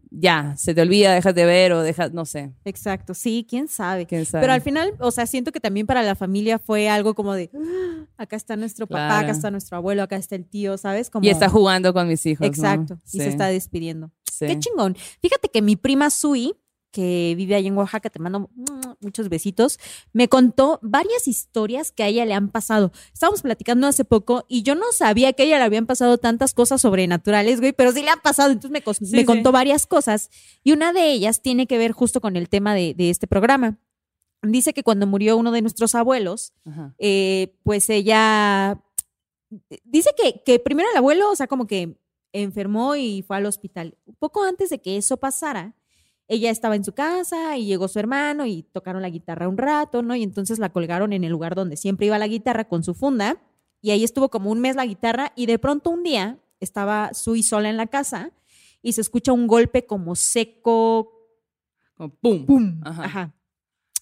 [0.10, 4.06] ya se te olvida, dejas de ver o dejas, no sé, Exacto, sí, quién sabe.
[4.06, 4.41] quién sabe.
[4.41, 7.52] Pero al final, o sea, siento que también para la familia fue algo como de,
[7.54, 9.23] "Ah, acá está nuestro papá, Claro.
[9.26, 11.10] acá está nuestro abuelo, acá está el tío, ¿sabes?
[11.10, 12.41] Como, y está jugando con mis hijos.
[12.41, 12.47] ¿no?
[12.47, 14.12] Exacto, y se está despidiendo.
[14.32, 14.45] sí.
[14.47, 14.95] Qué chingón.
[15.21, 16.56] Fíjate que mi prima Sui,
[16.91, 18.50] que vive ahí en Oaxaca, te mando
[19.02, 19.80] muchos besitos,
[20.13, 22.91] me contó varias historias que a ella le han pasado.
[23.13, 26.54] Estábamos platicando hace poco y yo no sabía que a ella le habían pasado tantas
[26.54, 28.52] cosas sobrenaturales, güey, pero sí le han pasado.
[28.52, 29.26] Entonces me, cos- Sí, me sí.
[29.26, 30.30] contó varias cosas
[30.63, 33.78] y una de ellas tiene que ver justo con el tema de, de este programa.
[34.43, 36.54] Dice que cuando murió uno de nuestros abuelos,
[37.00, 38.80] eh, pues ella
[39.84, 41.97] dice que, que primero el abuelo, o sea, como que
[42.34, 43.97] enfermó y fue al hospital.
[44.06, 45.73] Un poco antes de que eso pasara,
[46.28, 50.02] ella estaba en su casa y llegó su hermano y tocaron la guitarra un rato,
[50.02, 50.16] ¿no?
[50.16, 53.42] Y entonces la colgaron en el lugar donde siempre iba la guitarra con su funda
[53.82, 57.44] y ahí estuvo como un mes la guitarra y de pronto un día estaba Sui
[57.44, 58.32] sola en la casa
[58.82, 61.12] y se escucha un golpe como seco,
[61.96, 62.46] Como pum.
[62.46, 62.82] ¡pum!
[62.84, 63.04] Ajá.
[63.04, 63.34] Ajá.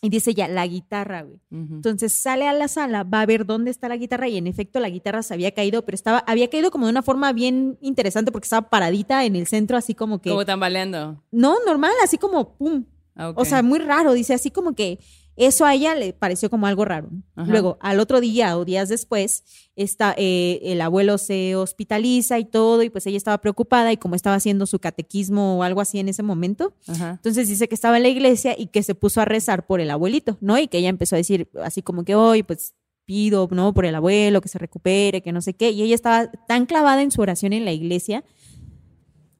[0.05, 1.39] Y dice ya, la guitarra, güey.
[1.49, 4.79] Entonces sale a la sala, va a ver dónde está la guitarra y en efecto
[4.79, 8.31] la guitarra se había caído, pero estaba, había caído como de una forma bien interesante
[8.31, 10.29] porque estaba paradita en el centro, así como que...
[10.29, 11.23] Como tambaleando.
[11.31, 12.85] No, normal, así como pum.
[13.15, 13.33] Ah.
[13.35, 14.99] O sea, muy raro, dice así como que
[15.35, 17.09] eso a ella le pareció como algo raro.
[17.35, 17.51] Ajá.
[17.51, 19.43] Luego, al otro día o días después,
[19.75, 24.15] está, eh, el abuelo se hospitaliza y todo, y pues ella estaba preocupada y como
[24.15, 27.11] estaba haciendo su catequismo o algo así en ese momento, Ajá.
[27.11, 29.91] entonces dice que estaba en la iglesia y que se puso a rezar por el
[29.91, 30.57] abuelito, ¿no?
[30.57, 32.73] Y que ella empezó a decir así como que hoy, pues
[33.05, 33.73] pido, ¿no?
[33.73, 35.71] Por el abuelo, que se recupere, que no sé qué.
[35.71, 38.23] Y ella estaba tan clavada en su oración en la iglesia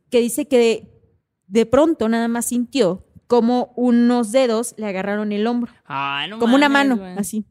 [0.09, 1.01] que dice que de,
[1.47, 6.55] de pronto nada más sintió como unos dedos le agarraron el hombro, Ay, no como
[6.55, 7.17] una mano, güey.
[7.17, 7.45] así.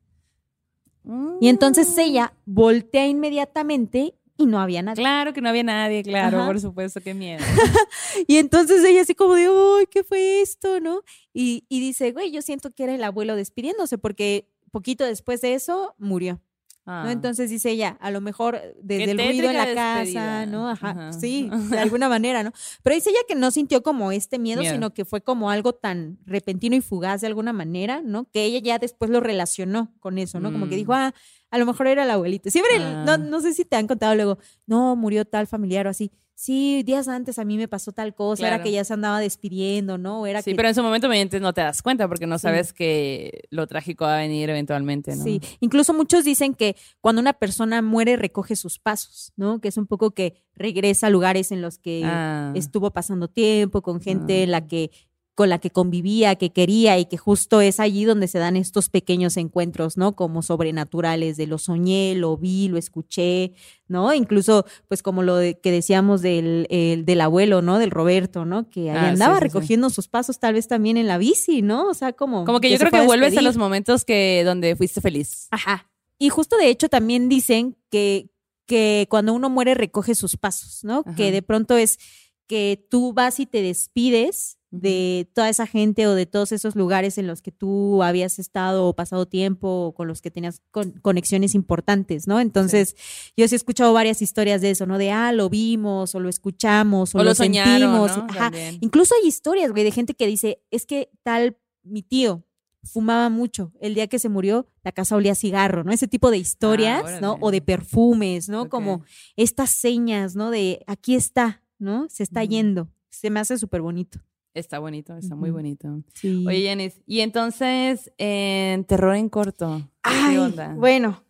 [1.02, 1.36] Mm.
[1.40, 5.02] Y entonces ella voltea inmediatamente y no había nadie.
[5.02, 6.46] Claro que no había nadie, claro, Ajá.
[6.46, 7.44] por supuesto, qué miedo.
[8.26, 10.80] Y entonces ella así como de, ¡ay, qué fue esto!
[10.80, 11.02] ¿No?
[11.32, 15.54] Y, y dice, güey, yo siento que era el abuelo despidiéndose porque poquito después de
[15.54, 16.40] eso murió.
[16.86, 17.02] Ah.
[17.04, 17.10] ¿no?
[17.10, 20.44] Entonces dice ella, a lo mejor desde Qué el ruido en la casa.
[20.46, 20.68] ¿no?
[20.68, 21.12] Ajá, Ajá.
[21.14, 22.52] sí, de alguna manera, ¿no?
[22.82, 24.74] Pero dice ella que no sintió como este miedo, Miedo.
[24.74, 28.28] sino que fue como algo tan repentino y fugaz de alguna manera, ¿no?
[28.30, 30.52] Que ella ya después lo relacionó con eso, ¿no?
[30.52, 30.78] Como que Mm.
[30.78, 31.14] dijo, ah,
[31.50, 32.50] a lo mejor era el abuelito.
[32.50, 33.04] Siempre, Ah.
[33.06, 36.10] no, no sé si te han contado luego, no, murió tal familiar o así.
[36.36, 39.98] Sí, días antes a mí me pasó tal cosa, era que ya se andaba despidiendo,
[39.98, 40.26] ¿no?
[40.26, 40.56] Era sí, que...
[40.56, 41.08] pero en su momento
[41.40, 42.42] no te das cuenta porque no Sí.
[42.42, 45.22] sabes que lo trágico va a venir eventualmente, ¿no?
[45.22, 49.60] Sí, incluso muchos dicen que cuando una persona muere recoge sus pasos, ¿no?
[49.60, 52.52] Que es un poco que regresa a lugares en los que Ah.
[52.56, 54.46] estuvo pasando tiempo, con gente Ah.
[54.48, 54.90] la que
[55.34, 58.88] con la que convivía, que quería y que justo es allí donde se dan estos
[58.88, 60.14] pequeños encuentros, ¿no?
[60.14, 63.52] Como sobrenaturales, de lo soñé, lo vi, lo escuché,
[63.88, 64.14] ¿no?
[64.14, 67.78] Incluso, pues como lo de- que decíamos del, el- del abuelo, ¿no?
[67.78, 68.70] Del Roberto, ¿no?
[68.70, 69.42] Que ahí Ah, andaba sí, sí.
[69.44, 71.88] recogiendo sus pasos tal vez también en la bici, ¿no?
[71.88, 72.44] O sea, como...
[72.44, 75.48] Como que yo creo que vuelves a los momentos que donde fuiste feliz.
[75.50, 75.90] Ajá.
[76.18, 78.30] Y justo de hecho también dicen que,
[78.66, 81.02] que cuando uno muere recoge sus pasos, ¿no?
[81.04, 81.16] Ajá.
[81.16, 81.98] Que de pronto es
[82.46, 87.16] que tú vas y te despides de toda esa gente o de todos esos lugares
[87.18, 90.90] en los que tú habías estado o pasado tiempo o con los que tenías con-
[91.00, 92.40] conexiones importantes, ¿no?
[92.40, 92.96] Entonces,
[93.36, 94.98] yo sí he escuchado varias historias de eso, ¿no?
[94.98, 98.16] De, ah, lo vimos o lo escuchamos o, O lo, lo soñaron, sentimos.
[98.16, 98.26] ¿no?
[98.30, 98.50] Ajá.
[98.80, 102.42] Incluso hay historias, güey, de gente que dice, es que tal mi tío
[102.82, 103.72] fumaba mucho.
[103.80, 105.92] El día que se murió, la casa olía a cigarro, ¿no?
[105.92, 107.30] Ese tipo de historias, Ah, ¿no?
[107.34, 107.46] órale.
[107.46, 108.68] O de perfumes, ¿no?
[108.68, 109.04] Como
[109.36, 110.50] estas señas, ¿no?
[110.50, 112.08] De aquí está, ¿no?
[112.10, 112.90] Se está yendo.
[113.10, 114.18] Se me hace súper bonito.
[114.54, 116.02] Está bonito, está muy bonito.
[116.14, 116.44] Sí.
[116.46, 120.74] Oye, Yanis, y entonces, en terror en corto, ¿qué Ay, onda?
[120.76, 121.24] bueno.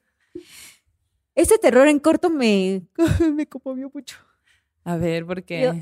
[1.35, 2.83] Ese terror en corto me,
[3.35, 4.17] me conmovió mucho.
[4.85, 5.73] A ver, porque Yo-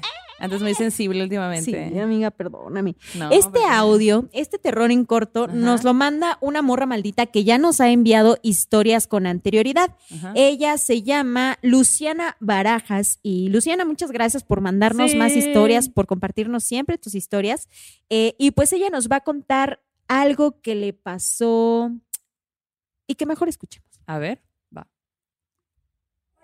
[0.43, 2.01] antes muy sensible Sí, últimamente.
[2.01, 2.97] amiga, perdóname.
[3.15, 5.53] No, este porque- audio, este terror en corto, Ajá.
[5.55, 9.97] nos lo manda una morra maldita que ya nos ha enviado historias con anterioridad.
[10.15, 10.33] Ajá.
[10.35, 15.17] Ella se llama Luciana Barajas y Luciana, muchas gracias por mandarnos Sí.
[15.17, 17.69] más historias, por compartirnos siempre tus historias.
[18.11, 21.91] Eh, y pues ella nos va a contar algo que le pasó
[23.07, 23.89] y que mejor escuchemos.
[24.07, 24.43] A ver,
[24.77, 24.89] va.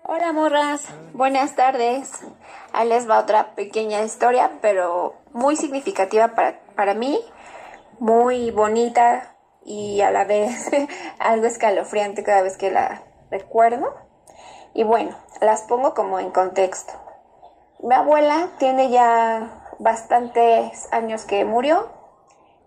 [0.03, 2.09] Hola morras, buenas tardes.
[2.73, 7.19] Ahí les va otra pequeña historia, pero muy significativa para, para mí,
[7.99, 10.69] muy bonita y a la vez
[11.19, 13.95] algo escalofriante cada vez que la recuerdo.
[14.73, 16.93] Y bueno, las pongo como en contexto.
[17.81, 21.89] Mi abuela tiene ya bastantes años que murió.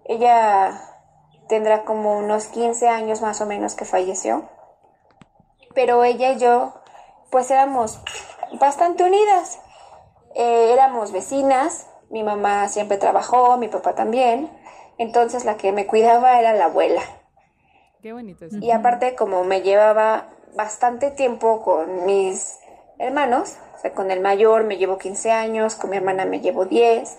[0.04, 0.80] Ella
[1.48, 4.48] tendrá como unos 15 años más o menos que falleció.
[5.74, 6.74] Pero ella y yo
[7.30, 8.00] pues éramos
[8.60, 9.58] bastante unidas.
[10.34, 14.50] Eh, éramos vecinas, mi mamá siempre trabajó, mi papá también,
[14.98, 17.02] entonces la que me cuidaba era la abuela.
[18.02, 18.58] Qué bonito eso.
[18.60, 22.58] Y aparte como me llevaba bastante tiempo con mis
[22.98, 26.64] hermanos, o sea, con el mayor me llevo 15 años, con mi hermana me llevo
[26.64, 27.18] 10.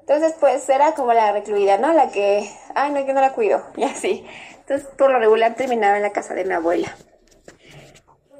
[0.00, 1.92] Entonces, pues era como la recluida, ¿no?
[1.92, 4.26] La que, ay, no, yo no la cuido, y así.
[4.60, 6.94] Entonces, por lo regular terminaba en la casa de mi abuela.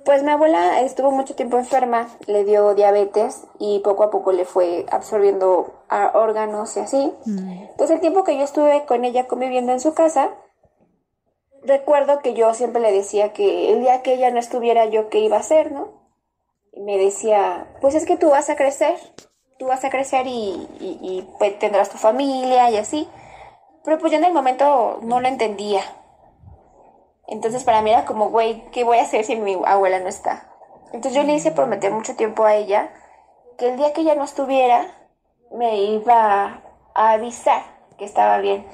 [0.04, 4.44] Pues mi abuela estuvo mucho tiempo enferma, le dio diabetes y poco a poco le
[4.44, 7.12] fue absorbiendo a órganos y así.
[7.26, 10.30] Entonces el tiempo que yo estuve con ella conviviendo en su casa,
[11.62, 15.18] recuerdo que yo siempre le decía que el día que ella no estuviera yo qué
[15.20, 15.88] iba a hacer, ¿no?
[16.72, 18.96] Y me decía, pues es que tú vas a crecer,
[19.58, 23.08] tú vas a crecer y, y, y, pues tendrás tu familia y así.
[23.84, 25.82] Pero pues yo en el momento no lo entendía.
[27.28, 30.50] Entonces para mí era como, güey, ¿qué voy a hacer si mi abuela no está?
[30.92, 32.90] Entonces yo le hice prometer mucho tiempo a ella
[33.58, 34.86] que el día que ella no estuviera,
[35.52, 36.62] me iba
[36.94, 37.62] a avisar
[37.98, 38.64] que estaba bien,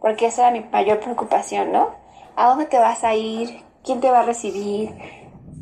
[0.00, 1.90] porque esa era mi mayor preocupación, ¿no?
[2.36, 3.62] ¿A dónde te vas a ir?
[3.84, 4.90] ¿Quién te va a recibir?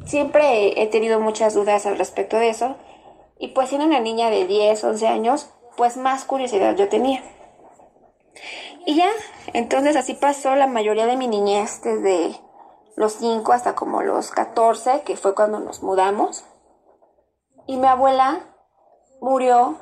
[0.07, 2.77] Siempre he tenido muchas dudas al respecto de eso,
[3.39, 7.23] y pues siendo una niña de 10, 11 años, pues más curiosidad yo tenía.
[8.87, 9.11] Y ya,
[9.53, 12.41] entonces así pasó la mayoría de mi niñez, desde
[12.97, 16.45] los 5 hasta como los 14, que fue cuando nos mudamos.
[17.67, 18.41] Y mi abuela
[19.21, 19.79] murió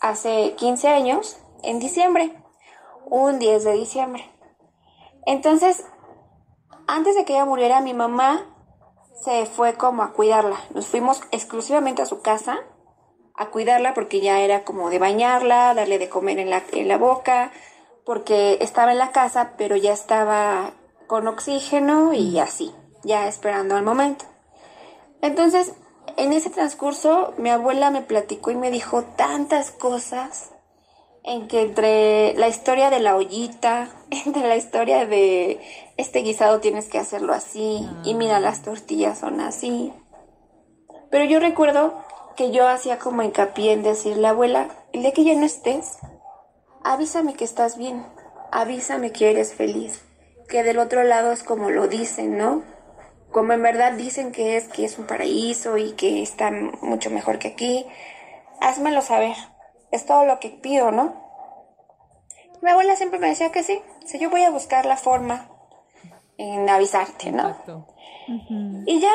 [0.00, 2.34] hace 15 años, en diciembre,
[3.06, 4.30] un 10 de diciembre.
[5.26, 5.84] Entonces,
[6.86, 8.46] antes de que ella muriera, mi mamá
[9.22, 10.56] se fue como a cuidarla.
[10.74, 12.58] Nos fuimos exclusivamente a su casa
[13.36, 16.98] a cuidarla porque ya era como de bañarla, darle de comer en la, en la
[16.98, 17.52] boca,
[18.04, 20.72] porque estaba en la casa, pero ya estaba
[21.06, 24.24] con oxígeno y así, ya esperando al momento.
[25.22, 25.74] Entonces,
[26.16, 30.50] en ese transcurso, mi abuela me platicó y me dijo tantas cosas,
[31.22, 35.60] en que entre la historia de la ollita, entre la historia de
[35.96, 39.92] este guisado tienes que hacerlo así, y mira las tortillas son así.
[41.10, 42.04] Pero yo recuerdo
[42.36, 45.98] que yo hacía como hincapié en decirle, abuela, el día que ya no estés,
[46.84, 48.04] avísame que estás bien,
[48.52, 50.02] avísame que eres feliz,
[50.48, 52.62] que del otro lado es como lo dicen, ¿no?
[53.30, 57.38] Como en verdad dicen que es, que es un paraíso y que está mucho mejor
[57.38, 57.86] que aquí,
[58.60, 59.36] házmelo saber,
[59.90, 61.28] es todo lo que pido, ¿no?
[62.62, 65.48] Mi abuela siempre me decía que sí, o sea, yo voy a buscar la forma
[66.36, 67.50] en avisarte, ¿no?
[67.50, 67.86] Exacto.
[68.86, 69.12] Y ya,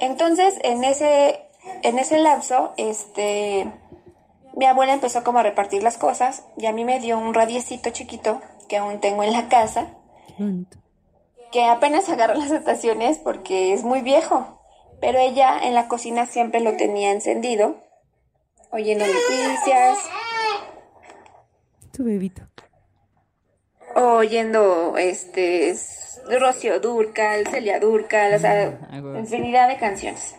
[0.00, 1.46] entonces en ese,
[1.82, 3.70] en ese lapso, este,
[4.56, 7.90] mi abuela empezó como a repartir las cosas y a mí me dio un radiecito
[7.90, 9.88] chiquito que aún tengo en la casa,
[11.52, 14.60] que apenas agarra las estaciones porque es muy viejo,
[15.00, 17.76] pero ella en la cocina siempre lo tenía encendido,
[18.70, 19.98] oyendo noticias,
[21.92, 22.42] Tu bebito.
[23.94, 25.74] oyendo este
[26.40, 30.34] Rocío Durcal, Celia Durcal, o sea, Ah, infinidad de canciones.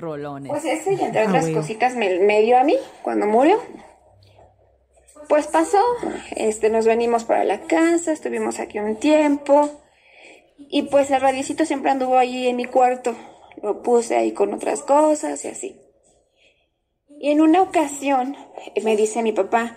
[0.00, 0.50] Rolones.
[0.50, 3.58] Pues ese y entre Ah, otras cositas me, me dio a mí cuando murió.
[5.28, 5.78] Pues pasó,
[6.34, 9.70] este, nos venimos para la casa, estuvimos aquí un tiempo
[10.58, 13.14] y pues el radiocito siempre anduvo ahí en mi cuarto,
[13.62, 15.80] lo puse ahí con otras cosas y así.
[17.20, 18.36] Y en una ocasión
[18.74, 19.76] eh, me dice mi papá,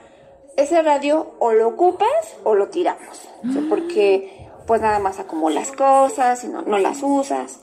[0.57, 2.07] ese radio o lo ocupas
[2.43, 7.03] o lo tiramos, O sea, porque pues nada más acumulas cosas y no, no las
[7.03, 7.59] usas.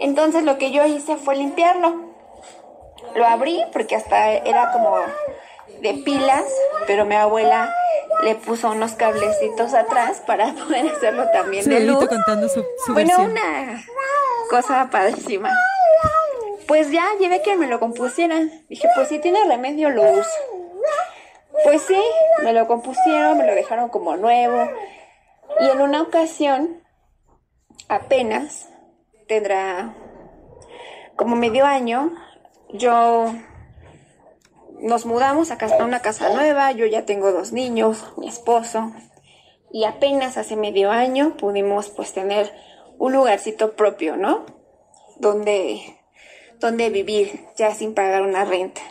[0.00, 2.12] Entonces lo que yo hice fue limpiarlo.
[3.14, 4.96] Lo abrí porque hasta era como
[5.80, 6.44] de pilas,
[6.86, 7.72] pero mi abuela
[8.22, 12.06] le puso unos cablecitos atrás para poder hacerlo también de luz.
[12.06, 13.32] contando su, su Bueno, versión.
[13.32, 13.84] una
[14.50, 15.50] cosa padrísima.
[16.68, 18.50] Pues ya llevé que me lo compusieran.
[18.68, 20.30] Dije, pues si tiene remedio lo uso.
[21.64, 22.00] Pues sí,
[22.42, 24.68] me lo compusieron, me lo dejaron como nuevo.
[25.60, 26.82] Y en una ocasión,
[27.88, 28.68] apenas,
[29.32, 29.94] tendrá
[31.16, 32.12] como medio año,
[32.74, 33.32] yo
[34.80, 38.92] nos mudamos a, casa- a una casa nueva, yo ya tengo dos niños, mi esposo,
[39.72, 42.52] y apenas hace medio año pudimos pues tener
[42.98, 44.44] un lugarcito propio, ¿no?
[45.16, 45.80] Donde,
[46.60, 48.82] donde vivir ya sin pagar una renta.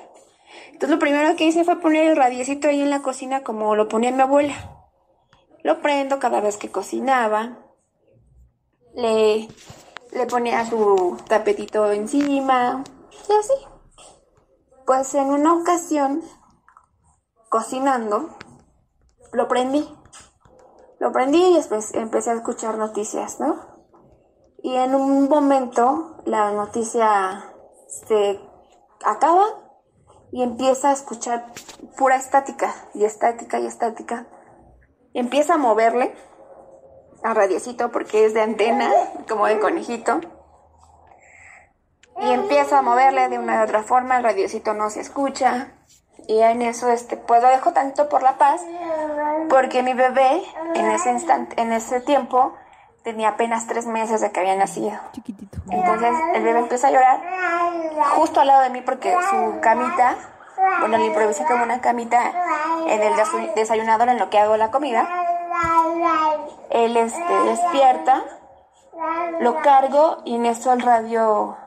[0.67, 3.87] Entonces lo primero que hice fue poner el radiecito ahí en la cocina como lo
[3.87, 4.55] ponía mi abuela.
[5.61, 7.59] Lo prendo cada vez que cocinaba.
[8.95, 9.47] Le,
[10.11, 12.83] le ponía su tapetito encima
[13.29, 13.53] y así.
[14.85, 16.21] Pues en una ocasión,
[17.49, 18.29] cocinando,
[19.31, 19.87] lo prendí.
[20.99, 23.55] Lo prendí y después empecé a escuchar noticias, ¿no?
[24.61, 27.45] Y en un momento la noticia
[27.87, 28.39] se
[29.03, 29.45] acaba
[30.31, 31.53] y empieza a escuchar
[31.97, 34.27] pura estática y estática y estática.
[35.13, 36.13] Empieza a moverle
[37.23, 38.89] a radiecito porque es de antena,
[39.27, 40.21] como de conejito.
[42.19, 45.71] Y empieza a moverle de una u otra forma, el radiocito no se escucha.
[46.27, 48.61] Y en eso, este, pues lo dejo tanto por la paz,
[49.49, 50.43] porque mi bebé
[50.75, 52.53] en ese instante, en ese tiempo,
[53.03, 54.91] tenía apenas tres meses de que había nacido.
[55.13, 55.57] Chiquitito.
[55.69, 57.21] Entonces el bebé empieza a llorar
[58.15, 60.15] justo al lado de mí porque su camita,
[60.79, 62.31] bueno, le improvisé como una camita
[62.87, 63.13] en el
[63.55, 65.30] desayunador en lo que hago la comida.
[66.69, 68.23] Él este, despierta,
[69.39, 71.57] lo cargo y en eso el radio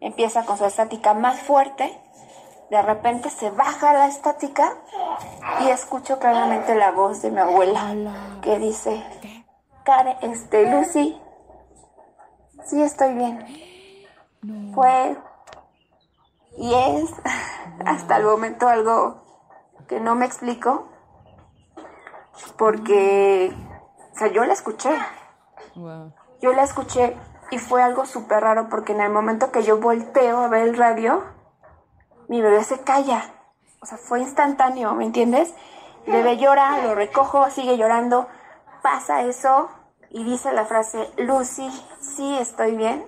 [0.00, 2.00] empieza con su estática más fuerte.
[2.70, 4.74] De repente se baja la estática
[5.60, 7.94] y escucho claramente la voz de mi abuela
[8.42, 9.02] que dice,
[9.84, 11.20] Karen, este, Lucy,
[12.64, 14.72] sí estoy bien.
[14.74, 15.16] Fue
[16.58, 17.10] y es
[17.86, 19.22] hasta el momento algo
[19.86, 20.88] que no me explico
[22.56, 23.52] porque
[24.14, 24.90] o sea, yo la escuché,
[25.76, 26.12] Wow.
[26.40, 27.16] yo la escuché
[27.50, 30.76] y fue algo súper raro porque en el momento que yo volteo a ver el
[30.76, 31.24] radio,
[32.28, 33.22] mi bebé se calla.
[33.80, 35.54] O sea, fue instantáneo, ¿me entiendes?
[36.06, 38.26] El bebé llora, lo recojo, sigue llorando,
[38.82, 39.70] pasa eso
[40.10, 41.70] y dice la frase, Lucy,
[42.00, 43.06] sí estoy bien.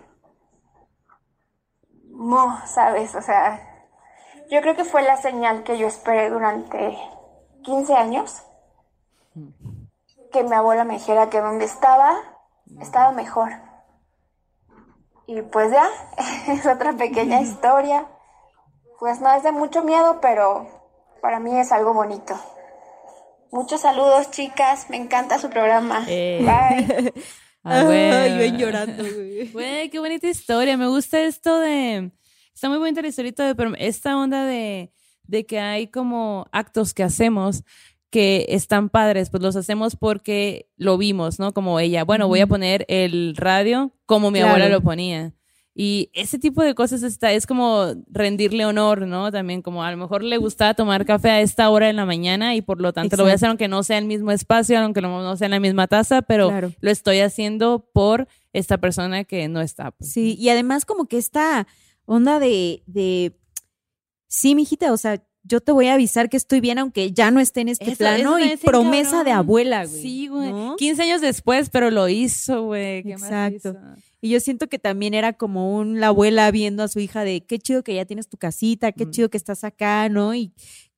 [2.04, 3.14] No, ¿sabes?
[3.14, 3.60] O sea,
[4.50, 6.96] yo creo que fue la señal que yo esperé durante
[7.62, 8.42] 15 años.
[10.32, 12.16] Que mi abuela me dijera que donde estaba,
[12.80, 13.50] estaba mejor.
[15.26, 15.86] Y pues ya,
[16.48, 18.06] es otra pequeña historia.
[18.98, 20.66] Pues no es de mucho miedo, pero
[21.22, 22.34] para mí es algo bonito.
[23.52, 24.88] Muchos saludos, chicas.
[24.90, 26.04] Me encanta su programa.
[26.08, 26.44] Eh.
[26.44, 27.12] Bye.
[27.62, 27.84] Ah.
[27.86, 29.48] Ay, ven llorando, güey.
[29.52, 30.78] Güey, qué bonita historia.
[30.78, 32.10] Me gusta esto de.
[32.54, 36.94] Está muy bonita la historieta, de, pero esta onda de, de que hay como actos
[36.94, 37.62] que hacemos
[38.10, 41.52] que están padres, pues los hacemos porque lo vimos, ¿no?
[41.54, 44.54] Como ella, bueno, voy a poner el radio como mi Claro.
[44.54, 45.32] abuela lo ponía.
[45.72, 49.30] Y ese tipo de cosas está, es como rendirle honor, ¿no?
[49.30, 52.56] También como a lo mejor le gustaba tomar café a esta hora en la mañana
[52.56, 55.00] y por lo tanto lo voy a hacer aunque no sea el mismo espacio, aunque
[55.00, 56.72] no sea en la misma taza, pero Claro.
[56.80, 59.92] lo estoy haciendo por esta persona que no está.
[59.92, 60.12] pues.
[60.12, 61.68] Sí, y además como que esta
[62.04, 63.38] onda de, de
[64.26, 67.40] sí, mijita, o sea, yo te voy a avisar que estoy bien aunque ya no
[67.40, 69.24] esté en este Eso- plano eso y promesa cabrón.
[69.24, 70.02] de abuela, güey.
[70.02, 70.50] Sí, güey.
[70.52, 70.76] ¿no?
[70.76, 73.02] 15 años después, pero lo hizo, güey.
[73.02, 73.56] ¿Qué más Exacto.
[73.70, 73.78] hizo?
[74.20, 77.40] Y yo siento que también era como un, la abuela viendo a su hija de
[77.46, 79.10] qué chido que ya tienes tu casita, qué Mm.
[79.10, 80.34] chido que estás acá, ¿no?
[80.34, 80.52] Y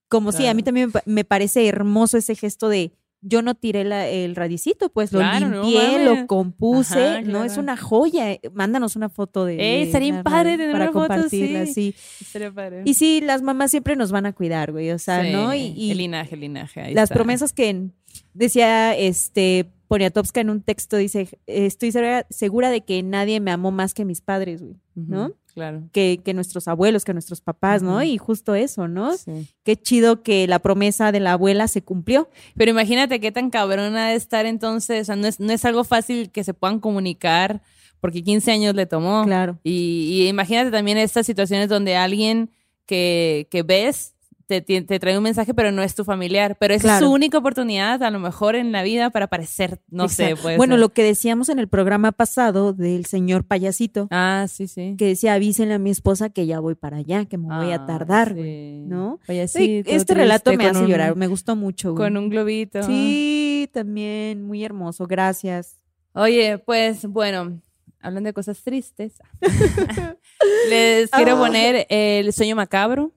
[0.09, 2.93] como sí, a mí también me parece hermoso ese gesto de
[3.25, 7.57] yo no tiré la- el radicito, pues lo Claro, limpié, lo compuse, Ajá, no es
[7.57, 8.37] una joya.
[8.53, 9.55] Mándanos una foto de.
[9.55, 11.73] Ey, de padre tener para una foto, compartirla, sí.
[11.73, 11.95] sí.
[12.21, 12.83] Estaría padre.
[12.85, 15.55] Y sí, las mamás siempre nos van a cuidar, güey, o sea, Sí, ¿no?
[15.55, 16.81] Y, y el linaje, el linaje.
[16.81, 17.15] ahí las está.
[17.15, 17.91] promesas que
[18.35, 23.71] decía este Poniatowska en un texto, dice, estoy segura, segura de que nadie me amó
[23.71, 25.33] más que mis padres, güey, ¿no?
[25.55, 25.83] Claro.
[25.93, 28.03] Que, que nuestros abuelos, que nuestros papás, ¿no?
[28.03, 29.17] Y justo eso, ¿no?
[29.17, 29.49] Sí.
[29.65, 32.31] Qué chido que la promesa de la abuela se cumplió.
[32.57, 35.85] Pero imagínate qué tan cabrona de estar entonces, o sea, no es, no es algo
[35.85, 37.63] fácil que se puedan comunicar
[38.01, 39.25] porque 15 años le tomó.
[39.25, 39.59] Claro.
[39.63, 42.51] Y, y imagínate también estas situaciones donde alguien
[42.87, 44.15] que, que ves
[44.47, 46.57] te, te- trae un mensaje, pero no es tu familiar.
[46.59, 50.09] Pero esa es su única oportunidad, a lo mejor en la vida, para aparecer, no
[50.09, 50.81] sé, puede Bueno, ser.
[50.81, 54.95] lo que decíamos en el programa pasado del señor payasito, Ah, sí, sí.
[54.99, 57.77] que decía, avísenle a mi esposa que ya voy para allá, que me voy a
[57.77, 58.85] Ah, tardar, sí.
[58.87, 59.19] ¿no?
[59.23, 61.93] Sí, Payasito, este relato me hace un- llorar, me gustó mucho.
[61.95, 62.05] güey.
[62.05, 62.83] Con un globito.
[62.83, 65.77] Sí, también, muy hermoso, gracias.
[66.15, 67.61] Oye, pues bueno,
[68.01, 69.15] hablando de cosas tristes,
[70.69, 71.39] les quiero Ah.
[71.39, 73.13] poner el sueño macabro.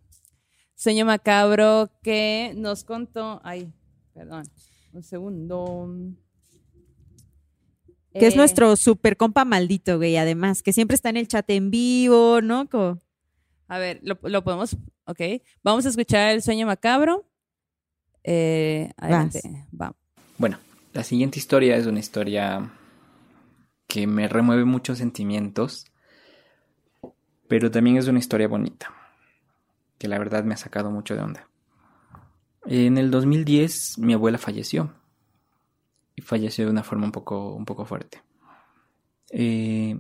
[0.76, 3.42] Sueño macabro que nos contó.
[3.44, 3.72] Ay,
[4.14, 4.44] perdón,
[4.94, 5.90] un segundo.
[8.14, 11.50] Que es Eh, nuestro super compa maldito, güey, además, que siempre está en el chat
[11.50, 12.68] en vivo, ¿no?
[13.68, 14.78] A ver, lo, lo podemos.
[15.06, 15.20] Ok.
[15.64, 17.26] Vamos a escuchar el sueño macabro.
[18.24, 19.42] Eh, adelante.
[19.72, 19.98] Vamos.
[20.38, 20.58] Bueno,
[20.94, 22.72] la siguiente historia es una historia
[23.88, 25.86] que me remueve muchos sentimientos,
[27.48, 28.92] pero también es una historia bonita,
[29.98, 31.50] que la verdad me ha sacado mucho de onda.
[32.66, 34.94] En el 2010 mi abuela falleció,
[36.16, 38.22] y falleció de una forma un poco, un poco fuerte.
[39.32, 39.96] Eh,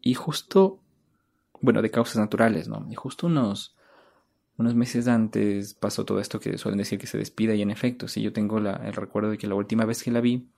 [0.00, 0.80] y justo,
[1.60, 2.86] bueno, de causas naturales, ¿no?
[2.90, 3.76] Y justo unos,
[4.58, 8.08] unos meses antes pasó todo esto que suelen decir que se despida y en efecto,
[8.08, 10.48] sí, yo tengo la- el recuerdo de que la última vez que la vi,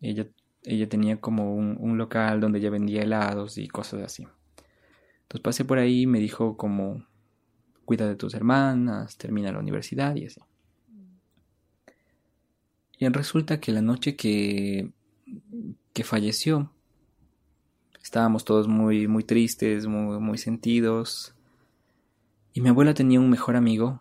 [0.00, 0.28] ella,
[0.64, 4.26] ella tenía como un, un local donde ella vendía helados y cosas así.
[5.28, 7.04] Entonces pasé por ahí y me dijo como,
[7.84, 10.40] cuida de tus hermanas, termina la universidad y así.
[12.98, 14.90] Y resulta que la noche que,
[15.92, 16.72] que falleció,
[18.02, 21.34] estábamos todos muy, muy tristes, muy, muy sentidos.
[22.54, 24.00] Y mi abuela tenía un mejor amigo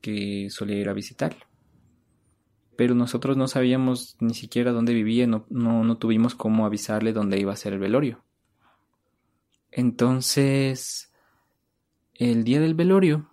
[0.00, 1.46] que solía ir a visitarlo.
[2.76, 7.38] Pero nosotros no sabíamos ni siquiera dónde vivía, no, no, no tuvimos cómo avisarle dónde
[7.38, 8.24] iba a ser el velorio.
[9.70, 11.12] Entonces,
[12.14, 13.30] el día del velorio,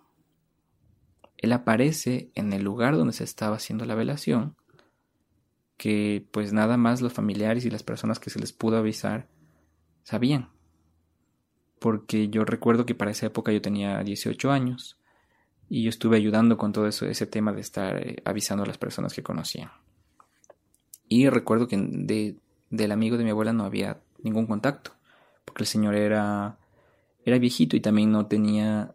[1.36, 4.56] él aparece en el lugar donde se estaba haciendo la velación,
[5.76, 9.28] que pues nada más los familiares y las personas que se les pudo avisar
[10.02, 10.50] sabían
[11.78, 14.98] porque yo recuerdo que para esa época yo tenía 18 años
[15.68, 18.78] y yo estuve ayudando con todo eso, ese tema de estar eh, avisando a las
[18.78, 19.70] personas que conocían.
[21.08, 22.36] Y recuerdo que de,
[22.70, 24.92] del amigo de mi abuela no había ningún contacto,
[25.48, 26.58] porque el señor era,
[27.24, 28.94] era viejito y también no tenía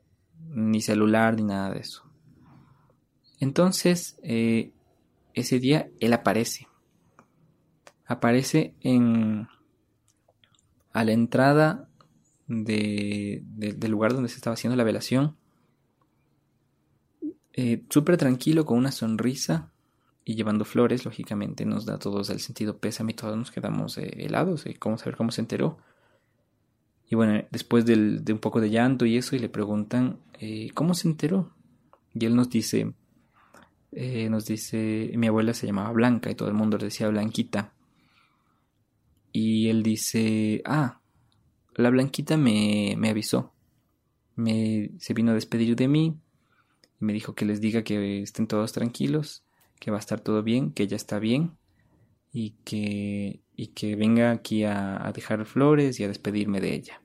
[0.50, 2.04] ni celular ni nada de eso.
[3.40, 4.72] Entonces, eh,
[5.34, 6.68] ese día él aparece.
[8.06, 9.48] Aparece en
[10.94, 11.90] a la entrada
[12.48, 15.36] de, de- del lugar donde se estaba haciendo la velación.
[17.54, 19.72] Eh, Súper tranquilo, con una sonrisa
[20.26, 23.98] y llevando flores, lógicamente nos da a todos el sentido pésame y todos nos quedamos
[23.98, 24.66] eh, helados.
[24.66, 25.78] Eh, ¿Cómo saber cómo se enteró?
[27.14, 30.72] Y bueno, después del- de un poco de llanto y eso, y le preguntan, eh,
[30.74, 31.54] ¿cómo se enteró?
[32.16, 32.96] Y él nos dice,
[33.92, 37.72] eh, nos dice, mi abuela se llamaba Blanca y todo el mundo le decía Blanquita.
[39.32, 41.02] Y él dice, ah,
[41.76, 43.54] la Blanquita me, me avisó.
[44.36, 46.18] Me, se vino a despedir de mí
[47.00, 49.44] y me dijo que les diga que estén todos tranquilos,
[49.80, 51.60] que va a estar todo bien, que ella está bien
[52.32, 57.03] y que, y que venga aquí a, a dejar flores y a despedirme de ella.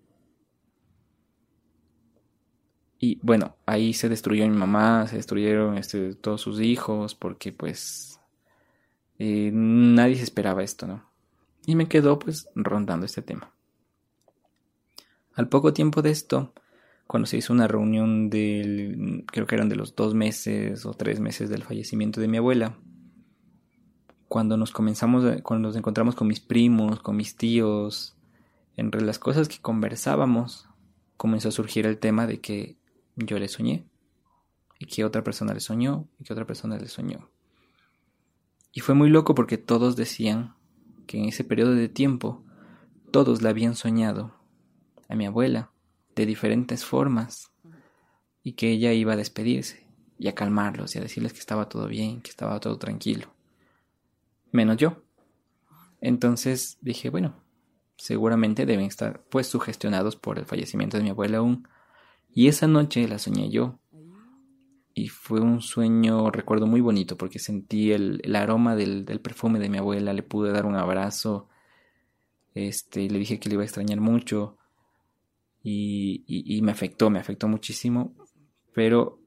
[2.99, 8.21] Y bueno, ahí se destruyó mi mamá, se destruyeron este, todos sus hijos, porque pues
[9.19, 11.09] eh, nadie se esperaba esto, ¿no?
[11.67, 13.53] Y me quedó pues rondando este tema.
[15.35, 16.53] Al poco tiempo de esto,
[17.07, 21.21] cuando se hizo una reunión del, creo que eran de los dos meses o tres
[21.21, 22.77] meses del fallecimiento de mi abuela,
[24.27, 28.17] cuando nos comenzamos, cuando nos encontramos con mis primos, con mis tíos,
[28.77, 30.69] entre las cosas que conversábamos,
[31.17, 32.78] comenzó a surgir el tema de que
[33.27, 33.85] yo le soñé,
[34.79, 37.31] y que otra persona le soñó, y que otra persona le soñó.
[38.73, 40.55] Y fue muy loco porque todos decían
[41.07, 42.45] que en ese periodo de tiempo
[43.11, 44.35] todos la habían soñado
[45.09, 45.73] a mi abuela
[46.15, 47.51] de diferentes formas
[48.43, 49.87] y que ella iba a despedirse
[50.19, 53.33] y a calmarlos y a decirles que estaba todo bien, que estaba todo tranquilo.
[54.53, 55.03] Menos yo.
[56.01, 57.35] Entonces dije, bueno,
[57.97, 61.69] seguramente deben estar pues sugestionados por el fallecimiento de mi abuela aún.
[62.33, 63.79] Y esa noche la soñé yo.
[64.95, 69.69] Y fue un sueño, recuerdo muy bonito, porque sentí el, aroma del, del perfume de
[69.69, 71.49] mi abuela, le pude dar un abrazo,
[72.55, 74.57] este, le dije que le iba a extrañar mucho
[75.63, 78.15] y, y- y me afectó, me afectó muchísimo,
[78.75, 79.21] pero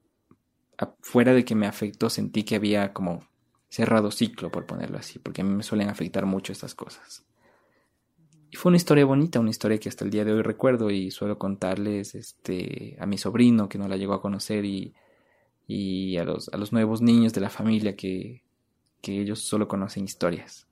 [1.00, 3.20] fuera de que me afectó sentí que había como
[3.68, 7.24] cerrado ciclo, por ponerlo así, porque a mí me suelen afectar mucho estas cosas.
[8.52, 11.10] Y fue una historia bonita, una historia que hasta el día de hoy recuerdo y
[11.10, 14.92] suelo contarles este, a mi sobrino que no la llegó a conocer y,
[15.66, 18.42] y a, los, a los nuevos niños de la familia que,
[19.00, 20.66] que ellos solo conocen historias.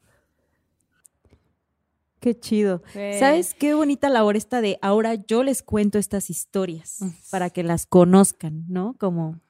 [2.21, 2.83] Qué chido.
[2.93, 3.19] Sí.
[3.19, 6.99] ¿Sabes qué bonita labor esta de ahora yo les cuento estas historias
[7.31, 8.95] para que las conozcan, ¿no?
[8.99, 9.41] Como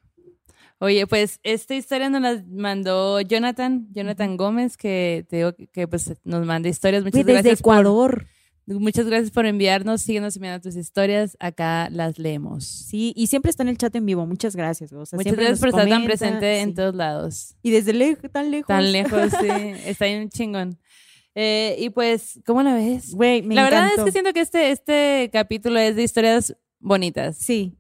[0.83, 6.13] Oye, pues esta historia nos la mandó Jonathan, Jonathan Gómez, que te digo que, pues
[6.25, 7.05] nos manda historias.
[7.05, 8.27] Muchas desde gracias por- Ecuador.
[8.67, 12.65] muchas gracias por enviarnos, síguenos enviando tus historias, acá las leemos.
[12.65, 14.25] Sí, y siempre está en el chat en vivo.
[14.27, 14.91] Muchas gracias.
[14.95, 17.57] O sea, Muchas gracias por estar tan presente en todos lados.
[17.63, 18.69] Y desde lejos, tan lejos.
[18.69, 19.49] Tan lejos, sí,
[19.87, 20.79] está bien chingón.
[21.35, 23.15] Eh, y pues, ¿cómo la ves?
[23.15, 27.37] Güey, me la verdad es que siento que este, este capítulo es de historias bonitas.
[27.37, 27.77] Sí.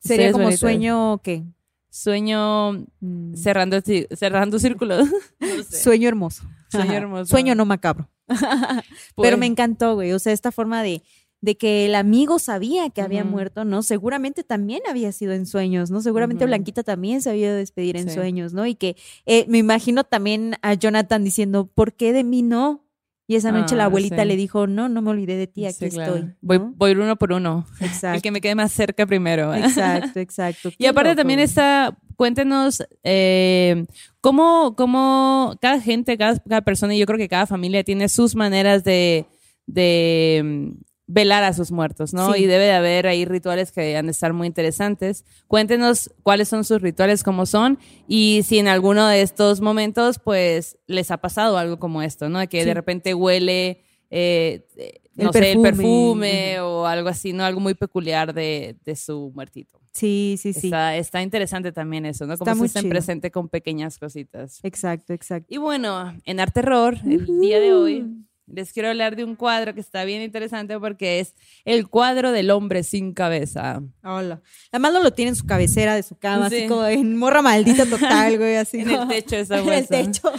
[0.00, 0.60] Sería Historias como bonitas.
[0.60, 1.44] sueño, ¿qué?
[1.90, 5.08] Sueño Mm, cerrando, ci- cerrando círculos.
[5.40, 5.82] No sé.
[5.82, 6.44] Sueño hermoso.
[6.70, 7.26] Sueño hermoso.
[7.26, 8.08] Sueño no macabro.
[8.28, 8.82] Pero
[9.16, 10.12] Pues, me encantó, güey.
[10.12, 11.02] O sea, esta forma de,
[11.40, 13.82] de que el amigo sabía que había muerto, ¿no?
[13.82, 16.00] Seguramente también había sido en sueños, ¿no?
[16.00, 16.46] Seguramente.
[16.46, 18.14] Blanquita también se había ido a despedir en Sí.
[18.14, 18.66] sueños, ¿no?
[18.66, 22.84] Y que eh, me imagino también a Jonathan diciendo, ¿por qué de mí no?
[23.30, 24.28] Y esa noche la Ah, abuelita sí.
[24.28, 26.16] le dijo, no, no me olvidé de ti, aquí sí, claro.
[26.16, 26.34] estoy.
[26.40, 26.72] Voy, ¿no?
[26.76, 27.64] voy uno por uno.
[27.80, 28.22] El Exacto.
[28.22, 29.54] que me quede más cerca primero.
[29.54, 30.70] Exacto, exacto.
[30.76, 33.84] Y aparte loco, también está, cuéntenos eh,
[34.20, 38.34] cómo, cómo cada gente, cada, cada persona, y yo creo que cada familia tiene sus
[38.34, 39.26] maneras de,
[39.66, 40.74] de
[41.12, 42.32] velar a sus muertos, ¿no?
[42.32, 42.42] Sí.
[42.42, 45.24] Y debe de haber ahí rituales que han de estar muy interesantes.
[45.48, 50.78] Cuéntenos cuáles son sus rituales, cómo son, y si en alguno de estos momentos, pues,
[50.86, 52.38] les ha pasado algo como esto, ¿no?
[52.48, 52.66] Que Sí.
[52.66, 53.82] de repente huele...
[54.12, 56.30] eh, eh, El no sé, el perfume.
[56.30, 57.44] perfume o algo así, ¿no?
[57.44, 59.78] Algo muy peculiar de, de su muertito.
[59.92, 60.68] Sí, sí, sí.
[60.68, 62.34] Está, está interesante también eso, ¿no?
[62.34, 62.90] Está Como muy se chido.
[62.90, 64.60] presente con pequeñas cositas.
[64.62, 65.46] Exacto, exacto.
[65.50, 68.06] Y bueno, en Arte Terror, el día de hoy,
[68.52, 71.34] les quiero hablar de un cuadro que está bien interesante porque es
[71.64, 73.82] el cuadro del hombre sin cabeza.
[74.02, 74.40] Hola.
[74.72, 76.56] Además lo, lo tiene en su cabecera de su cama, Sí.
[76.58, 78.80] así como en morra maldita total, güey, así.
[78.80, 79.02] En ¿no?
[79.02, 80.32] el techo esa En el techo.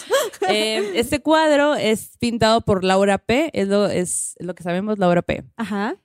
[0.50, 3.50] Eh, este cuadro es pintado por Laura P.
[3.54, 5.44] Es lo, es lo que sabemos, Laura P.
[5.58, 5.96] Ajá.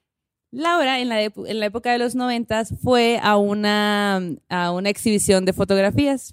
[0.57, 5.45] Laura, en la, en la época de los noventas, fue a una, a una exhibición
[5.45, 6.33] de fotografías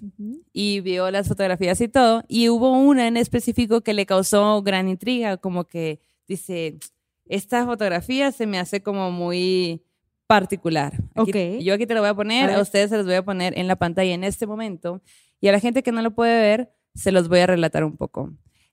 [0.52, 2.24] y vio las fotografías y todo.
[2.28, 6.78] Y hubo una en específico que le causó gran intriga, como que dice,
[7.26, 9.82] esta fotografía se me hace como muy
[10.26, 10.94] particular.
[11.14, 11.62] Aquí- Ok.
[11.62, 13.58] Yo aquí te lo voy a poner, A a, ustedes se los voy a poner
[13.58, 15.02] en la pantalla en este momento.
[15.40, 17.96] Y a la gente que no lo puede ver, se los voy a relatar un
[17.96, 18.32] poco.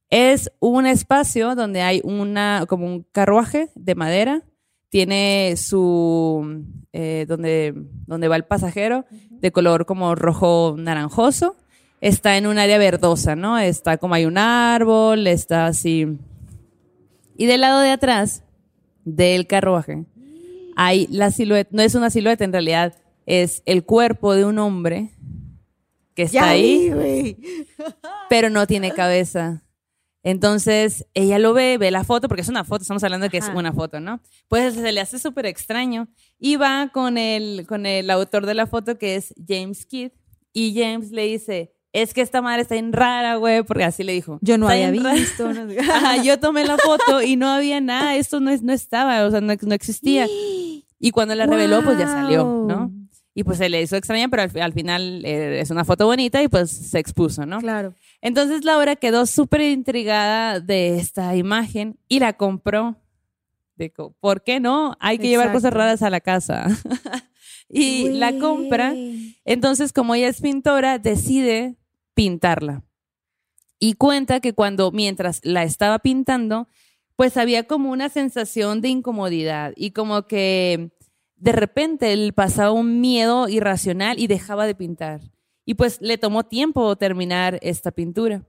[0.09, 4.43] Es un espacio donde hay una, como un carruaje de madera,
[4.91, 7.73] tiene su, eh, donde,
[8.05, 11.55] donde va el pasajero, de color como rojo naranjoso,
[12.01, 13.57] está en un área verdosa, ¿no?
[13.57, 16.19] Está como hay un árbol, está así.
[17.37, 18.43] Y del lado de atrás
[19.05, 20.05] del carruaje
[20.75, 22.93] hay la silueta, no es una silueta en realidad,
[23.25, 25.11] es el cuerpo de un hombre
[26.15, 27.37] que está Ya ahí vi,
[28.29, 29.63] pero no tiene cabeza.
[30.23, 33.37] Entonces ella lo ve, ve la foto, porque es una foto, estamos hablando de que
[33.37, 33.57] es Ajá.
[33.57, 34.19] una foto, ¿no?
[34.47, 36.07] Pues se le hace súper extraño.
[36.39, 40.11] Y va con el, con el autor de la foto, que es James Kidd,
[40.53, 44.13] y James le dice, es que esta madre está en rara, güey, porque así le
[44.13, 44.37] dijo.
[44.41, 45.15] Yo no "Está había bien rara".
[45.15, 45.51] visto.
[45.53, 45.79] no sé.
[45.91, 49.31] Ajá, yo tomé la foto y no había nada, esto no, es, no estaba, o
[49.31, 50.27] sea, no, no existía.
[51.03, 52.80] Y cuando la reveló, pues ya salió, ¿no?
[53.33, 56.05] Y pues se le hizo extraña, pero al, fi- al final eh, es una foto
[56.05, 57.59] bonita y pues se expuso, ¿no?
[57.59, 57.93] Claro.
[58.21, 62.97] Entonces Laura quedó súper intrigada de esta imagen y la compró.
[63.77, 64.95] Dijo, ¿por qué no?
[64.99, 66.67] Hay que llevar cosas raras a la casa.
[67.69, 68.93] y la compra.
[69.45, 71.77] Entonces, como ella es pintora, decide
[72.13, 72.83] pintarla.
[73.79, 76.67] Y cuenta que cuando, mientras la estaba pintando,
[77.15, 80.91] pues había como una sensación de incomodidad y como que
[81.41, 85.21] de repente le pasaba un miedo irracional y dejaba de pintar.
[85.65, 88.43] Y pues le tomó tiempo terminar esta pintura.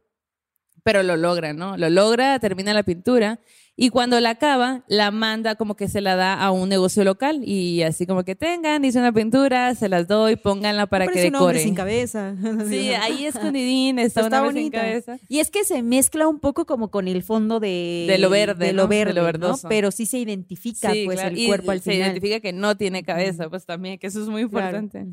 [0.84, 1.78] Pero lo logra, ¿no?
[1.78, 3.40] Lo logra, termina la pintura
[3.74, 7.40] y cuando la acaba, la manda como que se la da a un negocio local
[7.42, 11.28] y así como que tengan, hice una pintura, se las doy, pónganla para que Parece
[11.28, 12.36] un hombre sin cabeza.
[12.68, 15.18] Sí, ahí escondidín está, Está una sin cabeza.
[15.28, 18.66] Y es que se mezcla un poco como con el fondo de, De lo verde,
[18.66, 18.88] de lo ¿no?
[18.88, 19.54] De verde, lo ¿no?
[19.68, 22.08] Pero sí se identifica Sí, pues claro, el y cuerpo al se final.
[22.08, 24.76] identifica que no tiene cabeza, pues también, que eso es muy Claro.
[24.78, 25.10] importante.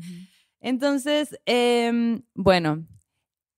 [0.60, 2.86] Entonces, em, bueno,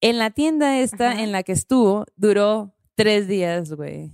[0.01, 1.23] en la tienda esta Ajá.
[1.23, 4.13] en la que estuvo, duró tres días, güey.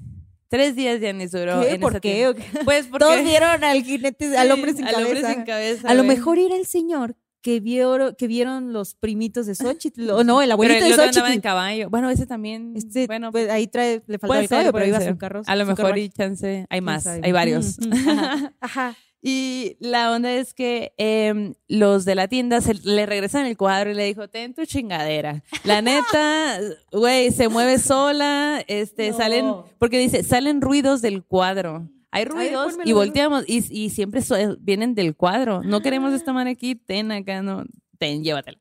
[0.48, 1.60] Tres días ya ni duró.
[1.60, 1.72] ¿Qué?
[1.74, 2.32] en ¿Por qué?
[2.34, 2.60] tienda.
[2.64, 3.04] Pues porque...
[3.04, 5.08] Todos vieron al jinete, al hombre sin al cabeza.
[5.08, 9.46] hombre sin cabeza, a lo mejor era el señor que vieron, que vieron los primitos
[9.46, 11.42] de Xochitl, o no, el Pero abuelito el de otro andaba en Xochitl.
[11.42, 11.90] caballo.
[11.90, 12.72] Bueno, ese también.
[12.76, 15.12] Este, bueno, pues ahí trae, le puede el caballo, pero iba ser.
[15.12, 15.42] su carro.
[15.46, 16.66] A lo mejor y chance.
[16.68, 17.78] Hay más, hay varios.
[17.78, 18.96] Mm, mm, ajá, ajá.
[19.20, 23.90] Y la onda es que em, los de la tienda se, le regresan el cuadro
[23.90, 25.42] y le dijo, ten tu chingadera.
[25.64, 26.60] La neta,
[26.92, 29.16] güey, se mueve sola, este, No.
[29.16, 31.88] salen, porque dice, salen ruidos del cuadro.
[32.10, 35.62] Hay ruidos y volteamos y, y siempre so- vienen del cuadro.
[35.62, 37.64] No queremos esta man aquí, ten acá, no,
[37.98, 38.58] ten, llévatela.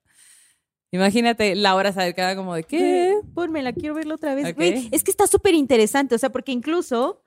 [0.91, 3.12] Imagínate, Laura sabe cada como de qué.
[3.22, 4.55] Güey, Pónmela, quiero verla otra vez.
[4.91, 7.22] Es que está súper interesante, o sea, porque incluso,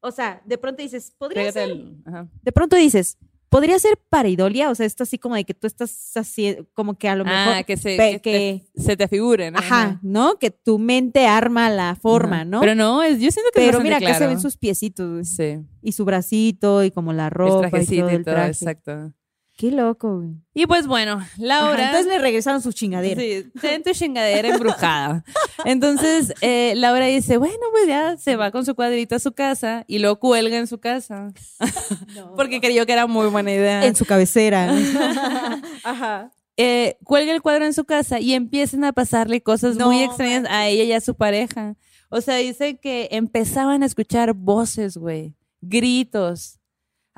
[0.00, 2.28] o sea, de pronto dices, podría Pégate ser, el- ajá.
[2.42, 3.18] de pronto dices,
[3.48, 7.08] podría ser pareidolia, o sea, esto así como de que tú estás así, como que
[7.08, 9.58] a lo mejor, Ah, que se, pe- que te- se te figure, ¿no?
[9.58, 10.38] ajá, ¿no?
[10.38, 12.44] Que tu mente arma la forma, Ajá.
[12.44, 12.60] ¿no?
[12.60, 14.32] Pero no, es, yo siento que Pero mira, acá se claro.
[14.32, 18.10] ven sus piecitos, Sí, y su bracito, y como la ropa, el trajecito y todo
[18.12, 18.50] y el todo, traje.
[18.50, 19.12] exacto.
[19.58, 20.36] Qué loco, güey.
[20.54, 21.86] Y pues bueno, Ajá, Laura.
[21.86, 23.20] entonces le regresaron su chingadera.
[23.20, 25.24] Sí, ten tu chingadera embrujada.
[25.64, 29.84] Entonces, eh, Laura dice, bueno, pues ya se va con su cuadrito a su casa
[29.88, 31.32] y lo cuelga en su casa.
[32.36, 33.84] Porque creyó que era muy buena idea.
[33.84, 34.72] En su cabecera.
[35.82, 36.30] Ajá.
[36.56, 40.68] Eh, cuelga el cuadro en su casa y empiezan a pasarle cosas muy extrañas a
[40.68, 41.74] ella y a su pareja.
[42.10, 46.57] O sea, dice que empezaban a escuchar voces, güey, gritos,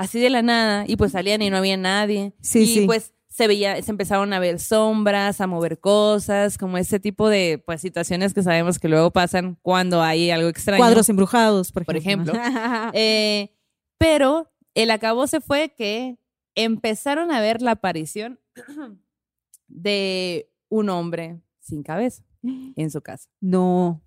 [0.01, 2.32] así de la nada, y pues salían y no había nadie.
[2.40, 2.86] Sí, y sí.
[2.86, 7.62] pues se veía, se empezaron a ver sombras, a mover cosas, como ese tipo de
[7.64, 10.78] pues situaciones que sabemos que luego pasan cuando hay algo extraño.
[10.78, 12.32] Cuadros embrujados, por Por ejemplo.
[12.94, 13.55] Eh,
[13.98, 16.18] pero el acabó se fue que
[16.55, 18.40] empezaron a ver la aparición
[19.68, 23.28] de un hombre sin cabeza en su casa.
[23.40, 24.03] no,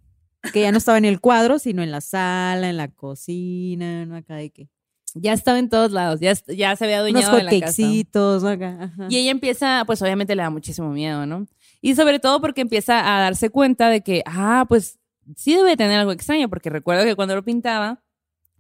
[0.52, 4.16] que ya no estaba en el cuadro, sino en la sala, en la cocina, ¿no?
[4.16, 4.73] Acá de qué.
[5.16, 8.52] Ya estaba en todos lados, ya, ya se había Unos adueñado de la casa.
[8.52, 8.84] Acá.
[8.84, 9.08] ajá.
[9.10, 11.46] Y ella empieza, pues obviamente le da muchísimo miedo, ¿no?
[11.82, 15.00] Y sobre todo porque empieza a darse cuenta de que, ah, pues
[15.36, 18.02] sí debe tener algo extraño, porque recuerdo que cuando lo pintaba,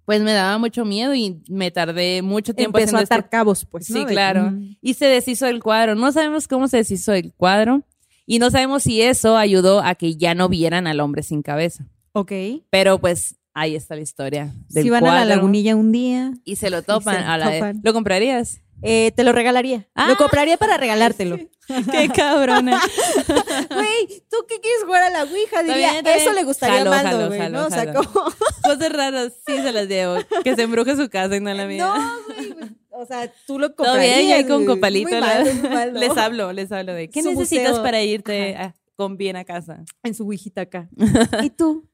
[0.06, 3.66] pues me daba mucho miedo y me tardé mucho tiempo Empezó a este atar cabos,
[3.66, 3.86] pues.
[3.86, 4.52] Sí, claro.
[4.52, 4.78] Mm.
[4.82, 5.96] y se deshizo el cuadro.
[5.96, 7.84] No sabemos cómo se deshizo el cuadro
[8.26, 11.86] y no sabemos si eso ayudó a que ya no vieran al hombre sin cabeza.
[12.12, 12.32] Ok.
[12.70, 16.56] Pero pues ahí está la historia del Si van a la lagunilla un día, y
[16.58, 17.82] se lo topan, se a la- topan.
[17.84, 18.60] ¿lo comprarías?
[18.86, 19.88] eh, te lo regalaría.
[19.96, 20.10] Ah.
[20.10, 21.38] lo compraría para regalártelo.
[21.92, 22.82] Qué cabrona.
[23.70, 25.64] Güey, ¿tú qué quieres jugar a la Ouija?
[25.64, 27.68] Diría, está eso le gustaría Jalo, a Mando, jalo, güey, jalo, ¿no?
[27.68, 28.04] O sea, jalo.
[28.04, 28.26] como...
[28.64, 30.18] Cosas raras, sí se las llevo.
[30.44, 31.86] Que se embruje su casa y no la mía.
[31.86, 31.94] No,
[32.36, 34.18] güey, pues, o sea, tú lo Todo comprarías.
[34.18, 35.10] bien, y ahí con copalito.
[35.94, 37.84] Les hablo, les hablo de ¿qué Su necesitas museo.
[37.84, 39.84] para irte a- con bien a casa?
[40.04, 40.90] En su Ouijita acá.
[41.42, 41.90] ¿Y tú?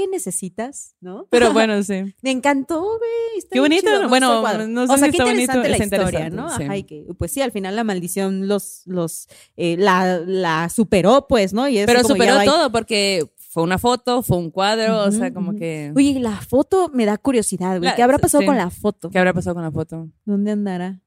[0.00, 0.96] ¿Qué necesitas?
[1.02, 1.26] ¿No?
[1.28, 2.14] Pero bueno, sí.
[2.22, 3.44] Me encantó, güey.
[3.50, 6.26] Qué bonito, chido, bueno, no sé o sea, si qué está bonito, la está historia,
[6.26, 6.56] interesante, ¿no?
[6.56, 6.62] sí.
[6.62, 9.28] Ajá, y que, pues sí, al final la maldición los, los,
[9.58, 11.68] eh, la, la superó, pues, ¿no?
[11.68, 15.34] Y es Pero como superó todo porque fue una foto, fue un cuadro, o sea,
[15.34, 15.92] como que...
[15.94, 17.94] Oye, la foto me da curiosidad, güey.
[17.94, 18.46] ¿Qué habrá pasado sí.
[18.46, 19.10] con la foto?
[19.10, 20.08] ¿Qué habrá pasado con la foto?
[20.24, 20.98] ¿Dónde andará?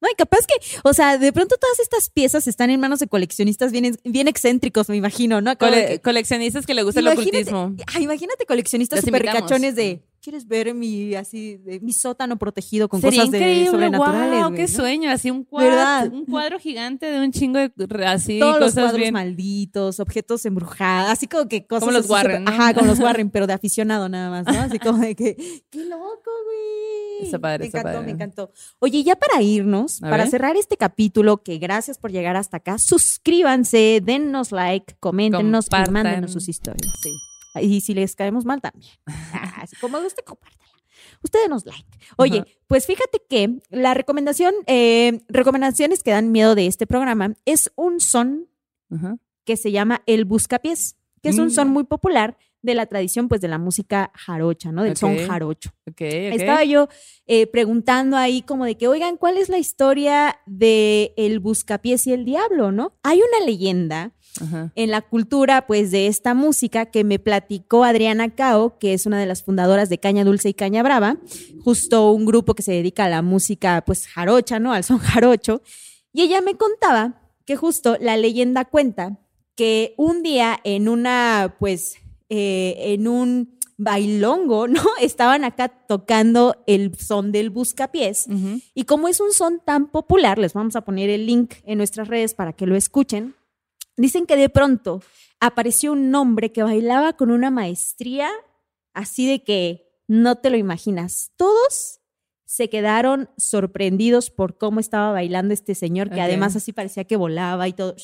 [0.00, 3.08] No, y capaz que, o sea, de pronto todas estas piezas están en manos de
[3.08, 5.58] coleccionistas bien, bien excéntricos, me imagino, ¿no?
[5.58, 7.74] Como Cole- que- coleccionistas que le gusta el ocultismo.
[7.94, 13.00] Ay, imagínate coleccionistas super ricachones de ¿quieres ver mi así de mi sótano protegido con
[13.00, 14.42] Sería cosas de sobrenaturales?
[14.44, 14.68] wow, qué ¿no?
[14.68, 16.12] sueño, así un cuadro, ¿Verdad?
[16.12, 17.72] un cuadro gigante de un chingo de
[18.06, 19.12] así Todos los cuadros bien.
[19.14, 22.50] malditos, objetos embrujados, así como que cosas Como los Warren, ¿no?
[22.50, 24.60] Ajá, como los Warren, pero de aficionado nada más, ¿no?
[24.60, 25.36] Así como de que
[25.70, 27.24] qué loco, güey.
[27.24, 28.06] Está padre, me está encantó, padre.
[28.06, 28.52] me encantó.
[28.78, 30.30] Oye, ya para irnos, A para ver.
[30.30, 35.92] cerrar este capítulo, que gracias por llegar hasta acá, suscríbanse, dennos like, coméntenos y Compartan.
[35.92, 36.92] mándenos sus historias.
[37.02, 37.10] Sí.
[37.60, 38.90] Y si les caemos mal también.
[39.56, 40.64] Así como guste, compártela.
[41.22, 41.84] Ustedes nos like.
[42.16, 42.48] Oye, Ajá.
[42.66, 48.00] pues fíjate que la recomendación, eh, recomendaciones que dan miedo de este programa es un
[48.00, 48.48] son
[48.90, 49.16] Ajá.
[49.44, 51.50] que se llama el buscapiés, que es un Mm.
[51.50, 54.82] son muy popular de la tradición pues de la música jarocha, ¿no?
[54.82, 55.70] Del son jarocho.
[55.88, 56.00] Ok, ok.
[56.02, 56.88] Estaba yo
[57.26, 62.12] eh, preguntando ahí como de que, oigan, ¿cuál es la historia de el buscapiés y
[62.12, 62.98] el diablo, no?
[63.04, 64.72] Hay una leyenda Ajá.
[64.74, 69.18] en la cultura pues de esta música que me platicó Adriana Cao, que es una
[69.18, 71.16] de las fundadoras de Caña Dulce y Caña Brava,
[71.64, 74.72] justo un grupo que se dedica a la música pues jarocha, ¿no?
[74.72, 75.62] Al son jarocho.
[76.12, 79.18] Y ella me contaba que justo la leyenda cuenta
[79.54, 81.96] que un día en una pues
[82.28, 84.82] eh, en un bailongo, ¿no?
[85.00, 88.26] Estaban acá tocando el son del buscapiés.
[88.28, 88.60] Ujú.
[88.74, 92.08] Y como es un son tan popular, les vamos a poner el link en nuestras
[92.08, 93.34] redes para que lo escuchen.
[93.98, 95.02] Dicen que de pronto
[95.40, 98.30] apareció un hombre que bailaba con una maestría
[98.94, 101.32] así de que no te lo imaginas.
[101.36, 102.00] Todos
[102.44, 107.68] se quedaron sorprendidos por cómo estaba bailando este señor, que además así parecía que volaba
[107.68, 107.94] y todo.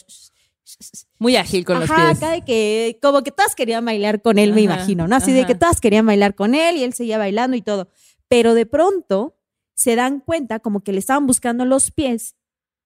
[1.19, 2.17] Muy ágil con los Ajá, pies.
[2.19, 5.17] acá de que como que todas querían bailar con él, me Ajá, imagino, ¿no?
[5.17, 7.89] Así de que todas querían bailar con él y él seguía bailando y todo.
[8.29, 9.37] Pero de pronto
[9.75, 12.37] se dan cuenta como que le estaban buscando los pies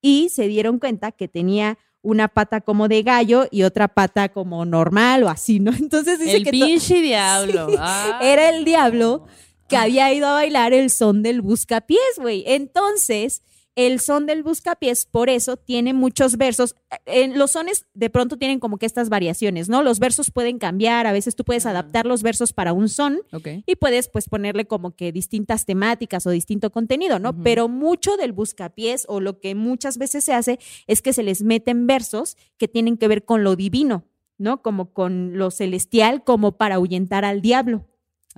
[0.01, 4.65] y se dieron cuenta que tenía una pata como de gallo y otra pata como
[4.65, 5.73] normal o así, ¿no?
[5.79, 7.69] Entonces dice El que pinche diablo.
[7.69, 8.19] Sí, Ah.
[8.23, 9.27] era el diablo
[9.69, 12.45] que había ido a bailar el son del buscapiés, güey.
[12.47, 13.43] Entonces,
[13.79, 16.75] el son del buscapiés, por eso tiene muchos versos.
[17.07, 19.85] En los sones de pronto tienen como que estas variaciones, ¿no?
[19.85, 21.71] Los versos pueden cambiar, a veces tú puedes Ah.
[21.71, 23.21] adaptar los versos para un son
[23.67, 27.41] y puedes pues ponerle como que distintas temáticas o distinto contenido, ¿no?
[27.45, 30.59] Pero mucho del buscapiés o lo que muchas veces se hace
[30.89, 34.05] es que se les meten versos que tienen que ver con lo divino,
[34.39, 34.61] ¿no?
[34.61, 37.85] Como con lo celestial, como para ahuyentar al diablo.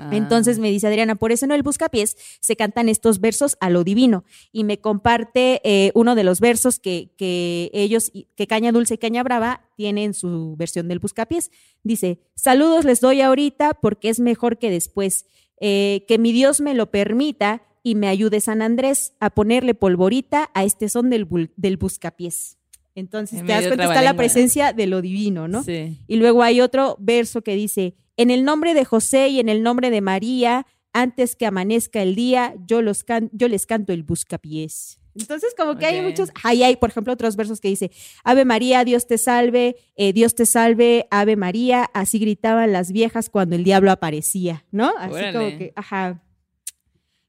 [0.01, 0.11] Ah.
[0.12, 3.84] Entonces me dice Adriana, por eso en el Buscapiés se cantan estos versos a lo
[3.84, 4.24] divino.
[4.51, 8.98] Y me comparte eh, uno de los versos que, que ellos, que Caña Dulce y
[8.98, 11.51] Caña Brava tienen en su versión del Buscapiés.
[11.82, 15.26] Dice, saludos les doy ahorita porque es mejor que después.
[15.61, 20.51] Eh, que mi Dios me lo permita y me ayude San Andrés a ponerle polvorita
[20.55, 22.57] a este son del, del Buscapiés.
[22.94, 25.62] Entonces En te das cuenta, está la presencia de lo divino, ¿no?
[25.62, 25.98] Sí.
[26.07, 29.62] Y luego hay otro verso que dice, en el nombre de José y en el
[29.62, 34.03] nombre de María, antes que amanezca el día, yo, los can- yo les canto el
[34.03, 34.99] buscapiés.
[35.14, 37.91] Entonces, como que hay muchos, ahí hay, por ejemplo, otros versos que dice,
[38.23, 43.29] Ave María, Dios te salve, eh, Dios te salve, Ave María, así gritaban las viejas
[43.31, 44.93] cuando el diablo aparecía, ¿no?
[44.99, 45.33] Así Órale.
[45.39, 46.23] como que, ajá.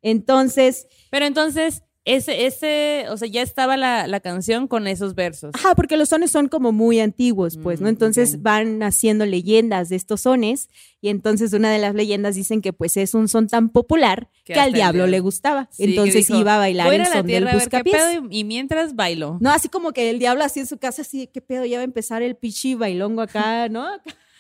[0.02, 5.52] Entonces, Pero entonces, ese, ese, o sea, ya estaba la, la canción con esos versos.
[5.54, 7.86] Ajá, porque los sones son como muy antiguos, pues, ¿no?
[7.86, 12.62] Mm, Entonces van haciendo leyendas de estos sones y entonces una de las leyendas dicen
[12.62, 15.70] que pues es un son tan popular Que que, al diablo le gustaba.
[15.72, 17.96] Sí, entonces dijo, iba a bailar el son del buscapiés.
[17.96, 19.38] pedo y, y mientras bailo.
[19.40, 21.66] No, así como que el diablo así en su casa, así, ¿qué pedo?
[21.66, 23.88] Ya va a empezar el pichi bailongo acá, ¿no?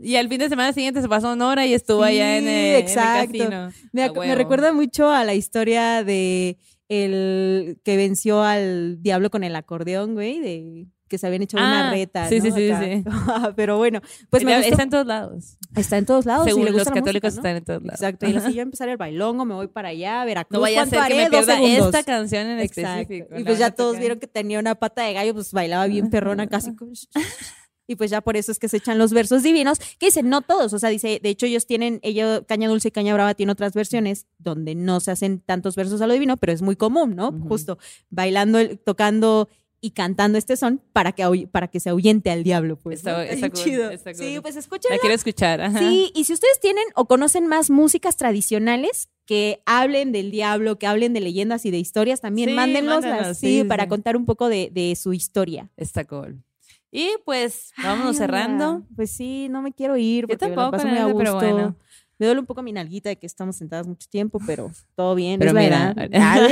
[0.00, 2.48] Y al fin de semana siguiente se pasó una hora y estuvo Sí, allá en
[2.48, 3.38] el, en el exacto.
[3.38, 3.70] casino.
[3.92, 6.58] Me, recuerda mucho a la historia de
[6.88, 11.88] el que venció al diablo con el acordeón, güey, de que se habían hecho una
[11.88, 12.28] Ah, reta.
[12.28, 12.44] sí, ¿no?
[12.46, 13.04] sí, sí, sí.
[13.56, 14.70] Pero bueno, pues me gustó.
[14.70, 15.58] Está en todos lados.
[15.76, 16.46] Está en todos lados.
[16.46, 17.48] y Según le los gusta católicos música, ¿no?
[17.48, 18.00] están en todos lados.
[18.00, 18.26] Exacto.
[18.26, 20.54] Y así yo a empezar el bailongo, me voy para allá, Veracruz.
[20.56, 23.00] No vaya a ¿cuánto ser que me pierda esta canción en Exacto.
[23.02, 23.38] específico.
[23.38, 26.46] Y pues ya todos vieron que tenía una pata de gallo, pues bailaba bien perrona
[26.48, 26.74] casi.
[26.74, 26.92] como-
[27.86, 30.40] Y pues ya por eso es que se echan los versos divinos, que dicen, no
[30.40, 33.50] todos, o sea, dice, de hecho ellos tienen, ellos, Caña Dulce y Caña Brava tienen
[33.52, 37.14] otras versiones donde no se hacen tantos versos a lo divino, pero es muy común,
[37.14, 37.32] ¿no?
[37.48, 37.78] Justo
[38.10, 39.48] bailando, tocando
[39.80, 43.00] y cantando este son para que, para que se ahuyente al diablo, pues.
[43.00, 43.20] Está- ¿no?
[43.20, 43.90] está bien cool, chido.
[44.14, 44.96] Sí, pues escúchenla.
[44.96, 45.60] La quiero escuchar.
[45.60, 45.78] ajá.
[45.78, 50.86] Sí, y si ustedes tienen o conocen más músicas tradicionales que hablen del diablo, que
[50.86, 54.16] hablen de leyendas y de historias, también Sí, mándenlos mándanos, así sí, sí, para contar
[54.16, 55.70] un poco de, de su historia.
[55.76, 56.42] Está cool.
[56.96, 58.86] Y pues, vámonos Ay, cerrando.
[58.94, 61.16] Pues sí, no me quiero ir Yo porque me la tampoco, paso la muy a
[61.16, 61.76] pero bueno.
[62.18, 65.38] Me duele un poco mi nalguita de que estamos sentadas mucho tiempo, pero todo bien,
[65.38, 65.94] Pero es mira.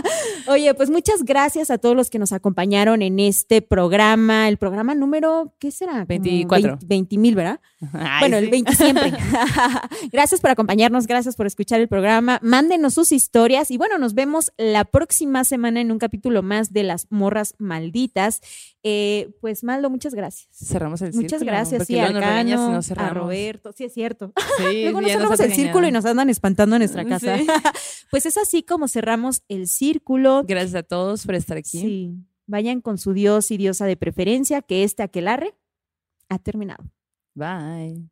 [0.48, 4.94] Oye, pues muchas gracias a todos los que nos acompañaron en este programa, el programa
[4.94, 5.92] número, ¿qué será?
[5.92, 6.78] Como 24.
[6.84, 7.60] 20 mil, ¿verdad?
[7.92, 8.44] Ay, bueno, sí.
[8.44, 9.12] el 20 siempre.
[10.12, 12.38] gracias por acompañarnos, gracias por escuchar el programa.
[12.42, 16.82] Mándenos sus historias y bueno, nos vemos la próxima semana en un capítulo más de
[16.82, 18.40] Las Morras Malditas.
[18.82, 20.48] Eh, pues Maldo, muchas gracias.
[20.52, 23.10] Cerramos el Muchas círculo, gracias, sí, a regañas no a.
[23.10, 24.32] Roberto, sí es cierto.
[24.56, 27.38] Sí, Luego nos cerramos el círculo y nos andan espantando en nuestra casa.
[27.38, 27.46] Sí.
[28.10, 30.44] pues es así como cerramos el círculo.
[30.46, 31.80] Gracias a todos por estar aquí.
[31.80, 32.14] Sí,
[32.46, 35.54] vayan con su dios y diosa de preferencia, que este aquelarre
[36.28, 36.84] ha terminado.
[37.34, 38.10] Bye.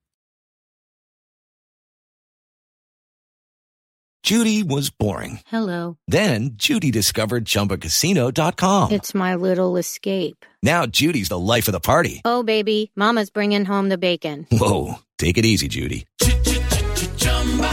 [4.29, 5.41] Judy was boring.
[5.47, 5.97] Hello.
[6.07, 8.93] Then Judy discovered ChumbaCasino.com.
[8.93, 10.45] It's my little escape.
[10.63, 12.21] Now Judy's the life of the party.
[12.27, 14.47] Oh, baby, Mama's bringing home the bacon.
[14.51, 16.07] Whoa, take it easy, Judy.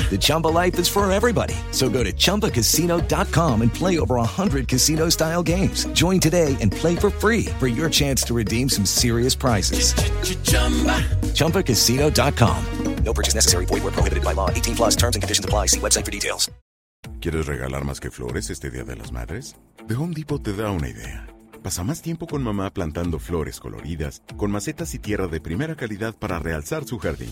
[0.10, 1.56] The Chumba life is for everybody.
[1.72, 5.86] So go to ChumbaCasino.com and play over 100 casino-style games.
[5.94, 9.94] Join today and play for free for your chance to redeem some serious prizes.
[11.34, 12.66] ChumbaCasino.com.
[13.04, 13.66] No purchase necessary.
[13.66, 14.50] Void where prohibited by law.
[14.50, 15.68] 18 plus terms and conditions apply.
[15.68, 16.52] See website for details.
[17.22, 19.56] ¿Quieres regalar más que flores este Día de las Madres?
[19.88, 21.28] The Home Depot te da una idea.
[21.64, 26.16] Pasa más tiempo con mamá plantando flores coloridas, con macetas y tierra de primera calidad
[26.16, 27.32] para realzar su jardín.